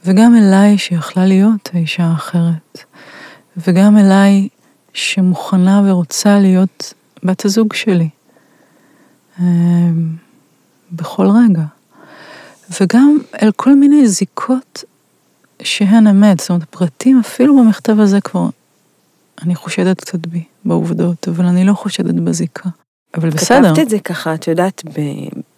וגם 0.05 0.37
אליי 0.37 0.79
שיכלה 0.79 1.27
להיות 1.27 1.71
האישה 1.75 2.05
האחרת, 2.05 2.85
וגם 3.57 3.99
אליי 3.99 4.49
שמוכנה 4.93 5.83
ורוצה 5.87 6.39
להיות 6.39 6.95
בת 7.23 7.45
הזוג 7.45 7.73
שלי. 7.73 8.09
אמ, 9.41 10.17
בכל 10.93 11.27
רגע. 11.27 11.65
וגם 12.81 13.19
אל 13.43 13.51
כל 13.57 13.75
מיני 13.75 14.09
זיקות 14.09 14.85
שהן 15.63 16.07
אמת, 16.07 16.41
זאת 16.41 16.51
אומרת, 16.51 16.65
פרטים 16.65 17.21
אפילו 17.21 17.59
במכתב 17.59 18.01
הזה 18.01 18.21
כבר, 18.21 18.49
אני 19.43 19.55
חושדת 19.55 20.01
קצת 20.01 20.27
בי, 20.27 20.45
בעובדות, 20.65 21.29
אבל 21.29 21.45
אני 21.45 21.65
לא 21.65 21.73
חושדת 21.73 22.15
בזיקה. 22.15 22.69
אבל 23.15 23.31
בסדר. 23.31 23.75
כתבת 23.75 23.79
את 23.79 23.91
זה 23.91 23.99
ככה, 23.99 24.35
את 24.35 24.49
יודעת, 24.49 24.83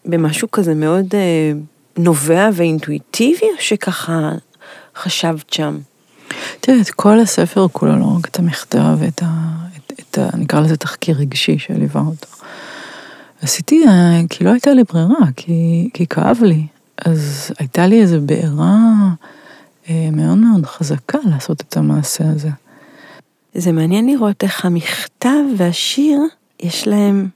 במשהו 0.05 0.51
כזה 0.51 0.75
מאוד 0.75 1.07
אה, 1.15 1.53
נובע 1.99 2.49
ואינטואיטיבי, 2.53 3.47
או 3.57 3.61
שככה 3.61 4.33
חשבת 4.97 5.53
שם? 5.53 5.79
תראה, 6.61 6.81
את 6.81 6.91
כל 6.91 7.21
הספר 7.21 7.67
כולו, 7.73 7.99
לא 7.99 8.17
רק 8.19 8.29
את 8.29 8.39
המכתב, 8.39 8.99
את 9.09 9.23
ה... 9.23 9.27
את, 9.77 9.93
את 10.01 10.19
ה 10.19 10.37
נקרא 10.37 10.61
לזה 10.61 10.77
תחקיר 10.77 11.17
רגשי 11.19 11.59
שליווה 11.59 12.01
אותו. 12.01 12.29
עשיתי, 13.43 13.87
אה, 13.89 14.21
כי 14.31 14.45
לא 14.45 14.51
הייתה 14.51 14.71
לי 14.71 14.83
ברירה, 14.85 15.27
כי, 15.37 15.91
כי 15.95 16.07
כאב 16.07 16.39
לי. 16.43 16.67
אז 16.99 17.51
הייתה 17.59 17.87
לי 17.87 18.01
איזו 18.01 18.21
בעירה 18.21 18.79
אה, 19.91 20.09
מאוד 20.13 20.39
מאוד 20.39 20.67
חזקה 20.67 21.19
לעשות 21.25 21.61
את 21.61 21.77
המעשה 21.77 22.25
הזה. 22.31 22.51
זה 23.55 23.73
מעניין 23.73 24.07
לראות 24.07 24.45
איך 24.45 24.65
המכתב 24.65 25.43
והשיר, 25.57 26.21
יש 26.61 26.89
להם 26.89 27.29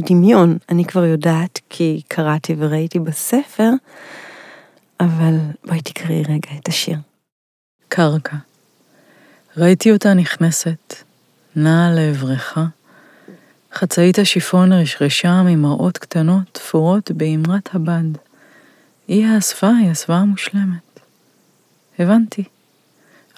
דמיון. 0.00 0.58
אני 0.68 0.84
כבר 0.84 1.04
יודעת, 1.04 1.60
כי 1.70 2.00
קראתי 2.08 2.54
וראיתי 2.58 2.98
בספר, 2.98 3.70
אבל 5.00 5.36
בואי 5.66 5.80
תקראי 5.80 6.22
רגע 6.22 6.50
את 6.60 6.68
השיר. 6.68 6.96
קרקע. 7.88 8.36
ראיתי 9.56 9.92
אותה 9.92 10.14
נכנסת, 10.14 10.94
נעה 11.56 11.90
לעברך. 11.94 12.58
חצאית 13.74 14.18
השיפון 14.18 14.72
רשרשה 14.72 15.42
ממראות 15.42 15.98
קטנות 15.98 16.42
תפורות 16.52 17.10
באמרת 17.10 17.68
הבד. 17.74 18.18
היא 19.08 19.26
האספה, 19.26 19.68
היא 19.80 19.90
הסוואה 19.90 20.18
המושלמת. 20.18 21.00
הבנתי. 21.98 22.44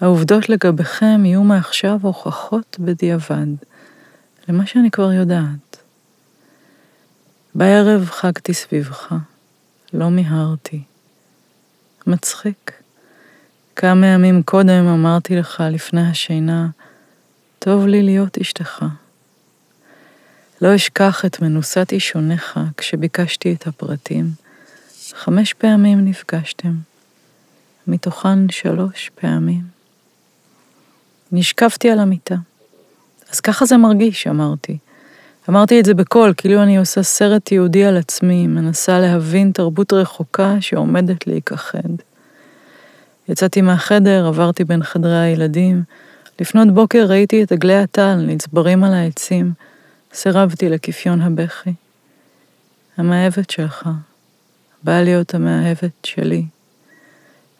העובדות 0.00 0.48
לגביכם 0.48 1.24
יהיו 1.24 1.42
מעכשיו 1.42 1.98
הוכחות 2.02 2.76
בדיעבד, 2.80 3.46
למה 4.48 4.66
שאני 4.66 4.90
כבר 4.90 5.12
יודעת. 5.12 5.76
בערב 7.54 8.04
חגתי 8.04 8.54
סביבך, 8.54 9.14
לא 9.92 10.10
מיהרתי. 10.10 10.82
מצחיק. 12.06 12.79
כמה 13.80 14.06
ימים 14.06 14.42
קודם 14.42 14.86
אמרתי 14.86 15.36
לך 15.36 15.62
לפני 15.70 16.10
השינה, 16.10 16.68
טוב 17.58 17.86
לי 17.86 18.02
להיות 18.02 18.38
אשתך. 18.38 18.84
לא 20.62 20.74
אשכח 20.74 21.24
את 21.24 21.42
מנוסת 21.42 21.92
אישוניך 21.92 22.60
כשביקשתי 22.76 23.52
את 23.52 23.66
הפרטים. 23.66 24.30
חמש 25.12 25.52
פעמים 25.52 26.04
נפגשתם, 26.04 26.72
מתוכן 27.86 28.48
שלוש 28.50 29.10
פעמים. 29.14 29.62
נשכבתי 31.32 31.90
על 31.90 31.98
המיטה. 31.98 32.36
אז 33.32 33.40
ככה 33.40 33.66
זה 33.66 33.76
מרגיש, 33.76 34.26
אמרתי. 34.26 34.78
אמרתי 35.48 35.80
את 35.80 35.84
זה 35.84 35.94
בקול, 35.94 36.34
כאילו 36.36 36.62
אני 36.62 36.78
עושה 36.78 37.02
סרט 37.02 37.52
יהודי 37.52 37.84
על 37.84 37.96
עצמי, 37.96 38.46
מנסה 38.46 38.98
להבין 39.00 39.52
תרבות 39.52 39.92
רחוקה 39.92 40.56
שעומדת 40.60 41.26
להיכחד. 41.26 42.09
יצאתי 43.30 43.60
מהחדר, 43.60 44.26
עברתי 44.26 44.64
בין 44.64 44.82
חדרי 44.82 45.18
הילדים. 45.18 45.82
לפנות 46.40 46.74
בוקר 46.74 47.06
ראיתי 47.08 47.42
את 47.42 47.52
עגלי 47.52 47.76
הטל 47.76 48.14
נצברים 48.26 48.84
על 48.84 48.94
העצים. 48.94 49.52
סירבתי 50.14 50.68
לכיפיון 50.68 51.20
הבכי. 51.20 51.72
המאהבת 52.96 53.50
שלך, 53.50 53.88
באה 54.82 55.02
להיות 55.02 55.34
המאהבת 55.34 56.04
שלי. 56.04 56.44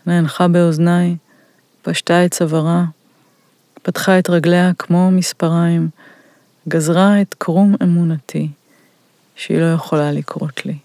נאנחה 0.06 0.48
באוזניי, 0.48 1.16
פשטה 1.82 2.24
את 2.24 2.34
צווארה, 2.34 2.84
פתחה 3.82 4.18
את 4.18 4.30
רגליה 4.30 4.70
כמו 4.78 5.10
מספריים, 5.10 5.88
גזרה 6.68 7.20
את 7.20 7.34
קרום 7.38 7.74
אמונתי, 7.82 8.48
שהיא 9.36 9.58
לא 9.58 9.74
יכולה 9.74 10.12
לקרות 10.12 10.66
לי. 10.66 10.76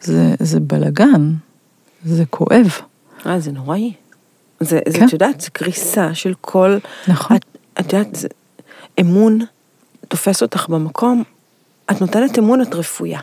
זה, 0.00 0.34
זה 0.38 0.60
בלגן, 0.60 1.32
זה 2.04 2.24
כואב. 2.30 2.70
אה, 3.26 3.40
זה 3.40 3.52
נוראי. 3.52 3.92
זה, 4.60 4.80
כן? 4.84 4.90
זה, 4.90 5.04
את 5.04 5.12
יודעת, 5.12 5.40
זה 5.40 5.50
קריסה 5.50 6.14
של 6.14 6.34
כל... 6.40 6.78
נכון. 7.08 7.36
את, 7.36 7.44
את 7.80 7.92
יודעת, 7.92 8.14
זה, 8.14 8.28
אמון 9.00 9.38
תופס 10.08 10.42
אותך 10.42 10.68
במקום, 10.68 11.22
את 11.90 12.00
נותנת 12.00 12.38
אמון, 12.38 12.62
את 12.62 12.74
רפויה. 12.74 13.20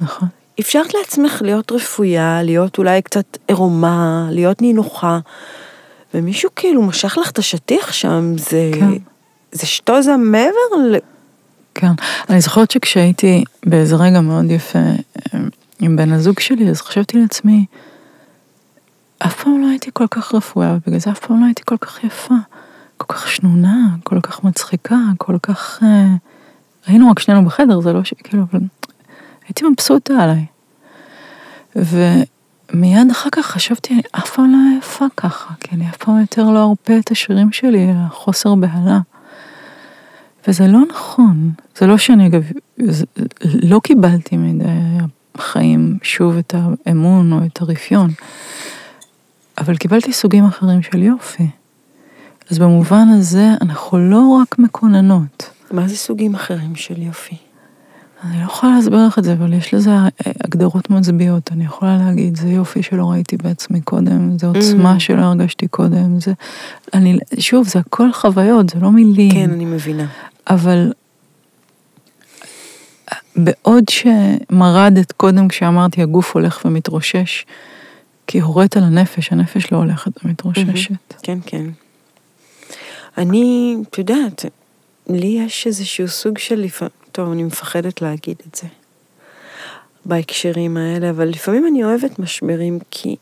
נכון. 0.00 0.28
אפשרת 0.60 0.94
לעצמך 0.94 1.42
להיות 1.44 1.72
רפויה, 1.72 2.42
להיות 2.42 2.78
אולי 2.78 3.02
קצת 3.02 3.38
עירומה, 3.48 4.28
להיות 4.30 4.62
נינוחה, 4.62 5.18
ומישהו 6.14 6.50
כאילו 6.56 6.82
משך 6.82 7.18
לך 7.18 7.30
את 7.30 7.38
השטיח 7.38 7.92
שם, 7.92 8.32
זה... 8.38 8.70
כן. 8.74 8.92
זה 9.52 9.66
שטוזה 9.66 10.16
מעבר 10.16 10.76
ל... 10.90 10.96
כן. 11.74 11.92
אני 12.30 12.40
זוכרת 12.40 12.70
שכשהייתי 12.70 13.44
באיזה 13.66 13.96
רגע 13.96 14.20
מאוד 14.20 14.50
יפה 14.50 14.78
אה, 14.78 15.40
עם 15.80 15.96
בן 15.96 16.12
הזוג 16.12 16.40
שלי, 16.40 16.70
אז 16.70 16.80
חשבתי 16.80 17.18
לעצמי, 17.18 17.64
אף 19.18 19.42
פעם 19.44 19.62
לא 19.62 19.68
הייתי 19.68 19.90
כל 19.92 20.06
כך 20.10 20.34
רפואה, 20.34 20.76
ובגלל 20.76 21.00
זה 21.00 21.10
אף 21.10 21.18
פעם 21.18 21.40
לא 21.40 21.46
הייתי 21.46 21.62
כל 21.64 21.76
כך 21.76 22.04
יפה, 22.04 22.34
כל 22.96 23.14
כך 23.14 23.28
שנונה, 23.28 23.86
כל 24.04 24.20
כך 24.20 24.44
מצחיקה, 24.44 24.98
כל 25.18 25.36
כך... 25.42 25.82
אה, 25.82 26.14
היינו 26.86 27.10
רק 27.10 27.18
שנינו 27.18 27.44
בחדר, 27.44 27.80
זה 27.80 27.92
לא 27.92 28.04
ש... 28.04 28.14
כאילו, 28.24 28.42
אבל 28.52 28.60
הייתי 29.48 29.64
מבסוטה 29.64 30.14
עליי. 30.14 30.46
ומיד 31.76 33.10
אחר 33.10 33.28
כך 33.32 33.46
חשבתי, 33.46 33.94
אני 33.94 34.02
אף 34.12 34.30
פעם 34.30 34.50
לא 34.50 34.78
יפה 34.78 35.06
ככה, 35.16 35.54
כי 35.60 35.76
אני 35.76 35.88
אף 35.88 35.96
פעם 35.96 36.20
יותר 36.20 36.50
לא 36.50 36.70
ארפה 36.70 36.98
את 36.98 37.10
השירים 37.10 37.52
שלי, 37.52 37.90
אלא 37.90 38.08
חוסר 38.10 38.54
בהלה. 38.54 38.98
וזה 40.48 40.66
לא 40.66 40.80
נכון, 40.90 41.50
זה 41.76 41.86
לא 41.86 41.98
שאני 41.98 42.26
אגב, 42.26 42.42
לא 43.44 43.80
קיבלתי 43.84 44.36
מדי 44.36 44.64
החיים 45.34 45.98
שוב 46.02 46.36
את 46.36 46.54
האמון 46.86 47.32
או 47.32 47.38
את 47.46 47.60
הרפיון, 47.60 48.10
אבל 49.60 49.76
קיבלתי 49.76 50.12
סוגים 50.12 50.44
אחרים 50.44 50.82
של 50.82 51.02
יופי. 51.02 51.46
אז 52.50 52.58
במובן 52.58 53.08
הזה 53.08 53.48
אנחנו 53.60 53.98
לא 53.98 54.28
רק 54.42 54.58
מקוננות. 54.58 55.50
מה 55.70 55.88
זה 55.88 55.96
סוגים 55.96 56.34
אחרים 56.34 56.76
של 56.76 57.02
יופי? 57.02 57.36
אני 58.24 58.40
לא 58.40 58.44
יכולה 58.44 58.74
להסביר 58.76 59.06
לך 59.06 59.18
את 59.18 59.24
זה, 59.24 59.32
אבל 59.32 59.52
יש 59.52 59.74
לזה 59.74 59.90
הגדרות 60.44 60.90
מצביעות. 60.90 61.52
אני 61.52 61.64
יכולה 61.64 61.96
להגיד, 61.96 62.36
זה 62.36 62.48
יופי 62.48 62.82
שלא 62.82 63.10
ראיתי 63.10 63.36
בעצמי 63.36 63.80
קודם, 63.80 64.38
זה 64.38 64.46
עוצמה 64.46 64.96
mm. 64.96 65.00
שלא 65.00 65.22
הרגשתי 65.22 65.68
קודם, 65.68 66.20
זה... 66.20 66.32
אני, 66.94 67.18
שוב, 67.38 67.68
זה 67.68 67.78
הכל 67.78 68.12
חוויות, 68.12 68.68
זה 68.68 68.80
לא 68.80 68.90
מילים. 68.90 69.30
כן, 69.30 69.50
אני 69.50 69.64
מבינה. 69.64 70.06
אבל 70.50 70.92
בעוד 73.36 73.84
שמרדת 73.88 75.12
קודם 75.12 75.48
כשאמרתי 75.48 76.02
הגוף 76.02 76.34
הולך 76.34 76.62
ומתרושש, 76.64 77.44
כי 78.28 78.40
הורית 78.40 78.76
על 78.76 78.82
הנפש, 78.82 79.32
הנפש 79.32 79.72
לא 79.72 79.76
הולכת 79.76 80.24
ומתרוששת. 80.24 81.14
כן, 81.22 81.38
כן. 81.46 81.66
אני, 83.18 83.76
את 83.90 83.98
יודעת, 83.98 84.44
לי 85.08 85.42
יש 85.46 85.66
איזשהו 85.66 86.08
סוג 86.08 86.38
של 86.38 86.64
טוב, 87.12 87.32
אני 87.32 87.42
מפחדת 87.42 88.02
להגיד 88.02 88.36
את 88.48 88.54
זה 88.54 88.66
בהקשרים 90.04 90.76
האלה, 90.76 91.10
אבל 91.10 91.28
לפעמים 91.28 91.66
אני 91.66 91.84
אוהבת 91.84 92.18
משברים 92.18 92.78
כי 92.90 93.16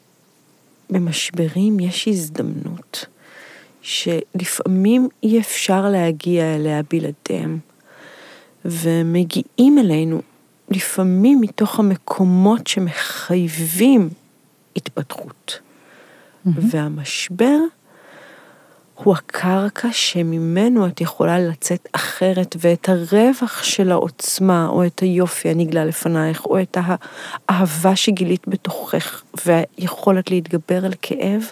במשברים 0.90 1.80
יש 1.80 2.08
הזדמנות 2.08 3.06
שלפעמים 3.82 5.08
אי 5.22 5.40
אפשר 5.40 5.90
להגיע 5.90 6.54
אליה 6.54 6.80
בלעדיהם, 6.90 7.58
ומגיעים 8.64 9.78
אלינו 9.78 10.22
לפעמים 10.70 11.40
מתוך 11.40 11.78
המקומות 11.78 12.66
שמחייבים 12.66 14.08
התפתחות. 14.76 15.58
Mm-hmm. 15.58 16.50
והמשבר 16.70 17.58
הוא 18.94 19.14
הקרקע 19.14 19.88
שממנו 19.92 20.86
את 20.86 21.00
יכולה 21.00 21.38
לצאת 21.38 21.88
אחרת, 21.92 22.56
ואת 22.60 22.88
הרווח 22.88 23.62
של 23.62 23.92
העוצמה, 23.92 24.68
או 24.68 24.86
את 24.86 25.00
היופי 25.00 25.48
הנגלה 25.48 25.84
לפנייך, 25.84 26.46
או 26.46 26.62
את 26.62 26.76
האהבה 26.80 27.96
שגילית 27.96 28.48
בתוכך, 28.48 29.22
והיכולת 29.46 30.30
להתגבר 30.30 30.84
על 30.84 30.92
כאב, 31.02 31.42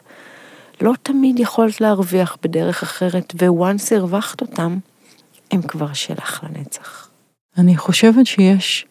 לא 0.80 0.92
תמיד 1.02 1.38
יכולת 1.38 1.80
להרוויח 1.80 2.36
בדרך 2.42 2.82
אחרת, 2.82 3.34
וואנס 3.42 3.92
הרווחת 3.92 4.40
אותם, 4.40 4.78
הם 5.50 5.62
כבר 5.62 5.92
שלך 5.92 6.44
לנצח. 6.44 7.08
אני 7.58 7.76
חושבת 7.76 8.26
שיש 8.26 8.86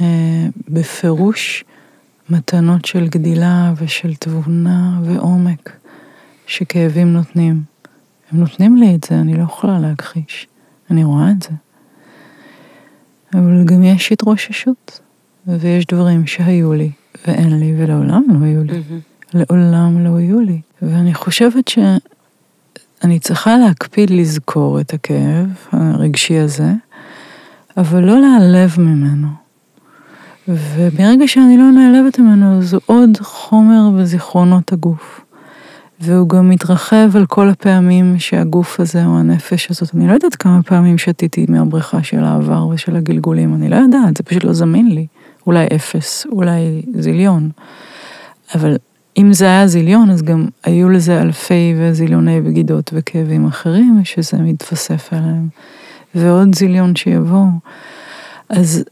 אה, 0.00 0.06
בפירוש 0.68 1.64
מתנות 2.30 2.84
של 2.84 3.08
גדילה 3.08 3.72
ושל 3.76 4.14
תבונה 4.14 5.00
ועומק 5.04 5.70
שכאבים 6.46 7.12
נותנים. 7.12 7.62
הם 8.30 8.40
נותנים 8.40 8.76
לי 8.76 8.94
את 8.94 9.04
זה, 9.04 9.14
אני 9.14 9.34
לא 9.36 9.42
יכולה 9.42 9.78
להכחיש. 9.78 10.46
אני 10.90 11.04
רואה 11.04 11.30
את 11.30 11.42
זה. 11.42 11.50
אבל 13.34 13.64
גם 13.64 13.82
יש 13.82 14.12
התרוששות, 14.12 15.00
ויש 15.46 15.86
דברים 15.86 16.26
שהיו 16.26 16.72
לי 16.72 16.90
ואין 17.26 17.60
לי 17.60 17.74
ולעולם 17.78 18.22
לא 18.28 18.46
היו 18.46 18.64
לי. 18.64 18.72
Mm-hmm. 18.72 19.34
לעולם 19.34 20.04
לא 20.04 20.16
היו 20.16 20.40
לי. 20.40 20.60
ואני 20.82 21.14
חושבת 21.14 21.68
שאני 21.68 23.18
צריכה 23.20 23.56
להקפיד 23.56 24.10
לזכור 24.10 24.80
את 24.80 24.94
הכאב 24.94 25.46
הרגשי 25.72 26.38
הזה, 26.38 26.72
אבל 27.76 28.04
לא 28.04 28.20
להיעלב 28.20 28.80
ממנו. 28.80 29.45
וברגע 30.48 31.28
שאני 31.28 31.58
לא 31.58 31.70
נעלבת 31.70 32.18
ממנו, 32.18 32.62
זה 32.62 32.76
עוד 32.86 33.10
חומר 33.20 33.90
בזיכרונות 33.98 34.72
הגוף. 34.72 35.20
והוא 36.00 36.28
גם 36.28 36.48
מתרחב 36.48 37.16
על 37.16 37.26
כל 37.26 37.48
הפעמים 37.48 38.18
שהגוף 38.18 38.80
הזה 38.80 39.06
או 39.06 39.18
הנפש 39.18 39.70
הזאת, 39.70 39.94
אני 39.94 40.06
לא 40.06 40.12
יודעת 40.12 40.34
כמה 40.34 40.62
פעמים 40.62 40.98
שתיתי 40.98 41.46
מהבריכה 41.48 42.02
של 42.02 42.24
העבר 42.24 42.66
ושל 42.66 42.96
הגלגולים, 42.96 43.54
אני 43.54 43.68
לא 43.68 43.76
יודעת, 43.76 44.16
זה 44.16 44.22
פשוט 44.22 44.44
לא 44.44 44.52
זמין 44.52 44.88
לי. 44.88 45.06
אולי 45.46 45.66
אפס, 45.76 46.26
אולי 46.32 46.82
זיליון. 46.98 47.50
אבל 48.54 48.76
אם 49.18 49.32
זה 49.32 49.44
היה 49.44 49.66
זיליון, 49.66 50.10
אז 50.10 50.22
גם 50.22 50.46
היו 50.64 50.88
לזה 50.88 51.22
אלפי 51.22 51.74
וזיליוני 51.78 52.40
בגידות 52.40 52.90
וכאבים 52.94 53.46
אחרים, 53.46 54.00
שזה 54.04 54.38
מתווסף 54.38 55.12
עליהם. 55.12 55.48
ועוד 56.14 56.54
זיליון 56.54 56.96
שיבואו. 56.96 57.46
אז 58.48 58.84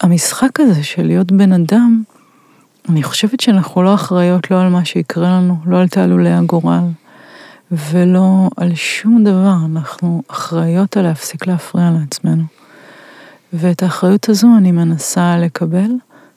המשחק 0.00 0.60
הזה 0.60 0.82
של 0.82 1.06
להיות 1.06 1.32
בן 1.32 1.52
אדם, 1.52 2.02
אני 2.88 3.02
חושבת 3.02 3.40
שאנחנו 3.40 3.82
לא 3.82 3.94
אחראיות 3.94 4.50
לא 4.50 4.60
על 4.60 4.68
מה 4.68 4.84
שיקרה 4.84 5.30
לנו, 5.30 5.56
לא 5.66 5.80
על 5.80 5.88
תעלולי 5.88 6.32
הגורל, 6.32 6.84
ולא 7.70 8.48
על 8.56 8.74
שום 8.74 9.24
דבר, 9.24 9.54
אנחנו 9.66 10.22
אחראיות 10.28 10.96
על 10.96 11.02
להפסיק 11.02 11.46
להפריע 11.46 11.90
לעצמנו. 11.90 12.42
ואת 13.52 13.82
האחריות 13.82 14.28
הזו 14.28 14.48
אני 14.58 14.72
מנסה 14.72 15.38
לקבל, 15.38 15.90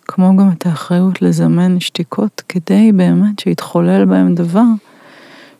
כמו 0.07 0.37
גם 0.37 0.51
את 0.51 0.65
האחריות 0.65 1.21
לזמן 1.21 1.79
שתיקות, 1.79 2.43
כדי 2.49 2.91
באמת 2.91 3.39
שיתחולל 3.39 4.05
בהם 4.05 4.35
דבר 4.35 4.65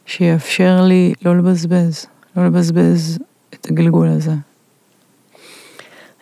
שיאפשר 0.05 0.81
לי 0.81 1.13
לא 1.25 1.37
לבזבז, 1.37 2.05
לא 2.37 2.45
לבזבז 2.45 3.19
את 3.53 3.67
הגלגול 3.71 4.07
הזה. 4.07 4.33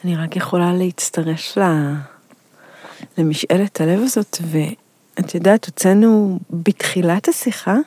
אני 0.03 0.15
רק 0.15 0.35
יכולה 0.35 0.73
להצטרף 0.73 1.57
ל... 1.57 1.61
למשאלת 3.17 3.81
הלב 3.81 3.99
הזאת, 4.03 4.37
ואת 4.41 5.35
יודעת, 5.35 5.65
הוצאנו 5.65 6.39
בתחילת 6.49 7.27
השיחה, 7.27 7.77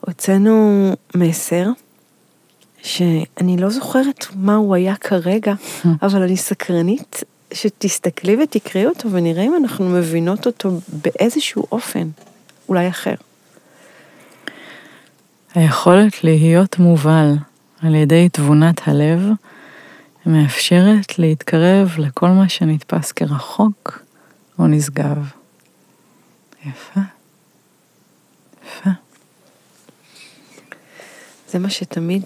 הוצאנו 0.00 0.92
מסר, 1.14 1.66
שאני 2.82 3.56
לא 3.58 3.70
זוכרת 3.70 4.26
מה 4.34 4.54
הוא 4.54 4.74
היה 4.74 4.96
כרגע, 4.96 5.54
אבל 6.02 6.22
אני 6.22 6.36
סקרנית 6.36 7.24
שתסתכלי 7.52 8.36
ותקראי 8.42 8.86
אותו 8.86 9.10
ונראה 9.10 9.44
אם 9.44 9.54
אנחנו 9.56 9.88
מבינות 9.88 10.46
אותו 10.46 10.70
באיזשהו 10.88 11.66
אופן, 11.72 12.08
אולי 12.68 12.88
אחר. 12.88 13.14
היכולת 15.54 16.24
להיות 16.24 16.78
מובל 16.78 17.32
על 17.82 17.94
ידי 17.94 18.28
תבונת 18.28 18.88
הלב 18.88 19.20
מאפשרת 20.26 21.18
להתקרב 21.18 21.94
לכל 21.98 22.28
מה 22.28 22.48
שנתפס 22.48 23.12
כרחוק 23.12 24.02
או 24.58 24.66
נשגב. 24.66 25.30
יפה. 26.66 27.00
יפה. 28.64 28.90
זה 31.48 31.58
מה 31.58 31.70
שתמיד... 31.70 32.24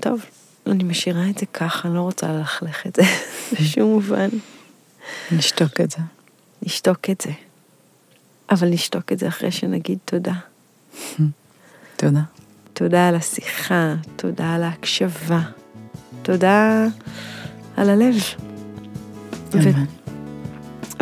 טוב, 0.00 0.24
אני 0.66 0.84
משאירה 0.84 1.30
את 1.30 1.38
זה 1.38 1.46
ככה, 1.46 1.88
אני 1.88 1.96
לא 1.96 2.00
רוצה 2.00 2.32
ללכלך 2.32 2.86
את 2.86 2.96
זה 2.96 3.02
בשום 3.52 3.92
מובן. 3.92 4.28
נשתוק 5.32 5.80
את 5.80 5.90
זה. 5.90 5.98
נשתוק 6.62 7.10
את 7.10 7.20
זה. 7.20 7.30
אבל 8.50 8.68
נשתוק 8.68 9.12
את 9.12 9.18
זה 9.18 9.28
אחרי 9.28 9.50
שנגיד 9.50 9.98
תודה. 10.04 10.34
תודה. 11.96 12.22
תודה 12.72 13.08
על 13.08 13.14
השיחה, 13.14 13.94
תודה 14.16 14.54
על 14.54 14.62
ההקשבה, 14.62 15.40
תודה 16.24 16.86
על 17.76 17.90
הלב. 17.90 18.14
אמן. 19.54 19.84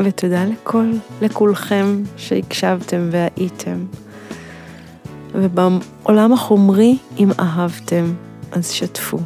ותודה 0.05 0.45
לכל, 0.45 0.93
לכולכם 1.21 2.03
שהקשבתם 2.17 3.09
והייתם. 3.11 3.85
ובעולם 5.35 6.33
החומרי, 6.33 6.99
אם 7.19 7.29
אהבתם, 7.41 8.13
אז 8.53 8.71
שתפו. 8.71 9.19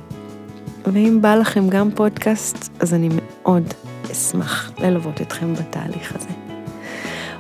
ואם 0.87 1.19
בא 1.23 1.35
לכם 1.35 1.69
גם 1.69 1.91
פודקאסט, 1.91 2.71
אז 2.81 2.95
אני 2.95 3.09
מאוד 3.13 3.75
אשמח 4.13 4.71
ללוות 4.79 5.21
אתכם 5.21 5.55
בתהליך 5.55 6.17
הזה. 6.17 6.29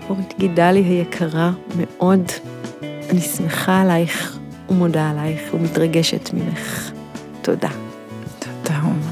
אורית 0.08 0.34
גידלי 0.38 0.82
היקרה 0.82 1.52
מאוד, 1.76 2.22
אני 3.10 3.20
שמחה 3.20 3.80
עלייך 3.80 4.38
ומודה 4.68 5.10
עלייך 5.10 5.54
ומתרגשת 5.54 6.30
ממך. 6.34 6.90
תודה. 7.42 7.85
תודה. 8.66 9.05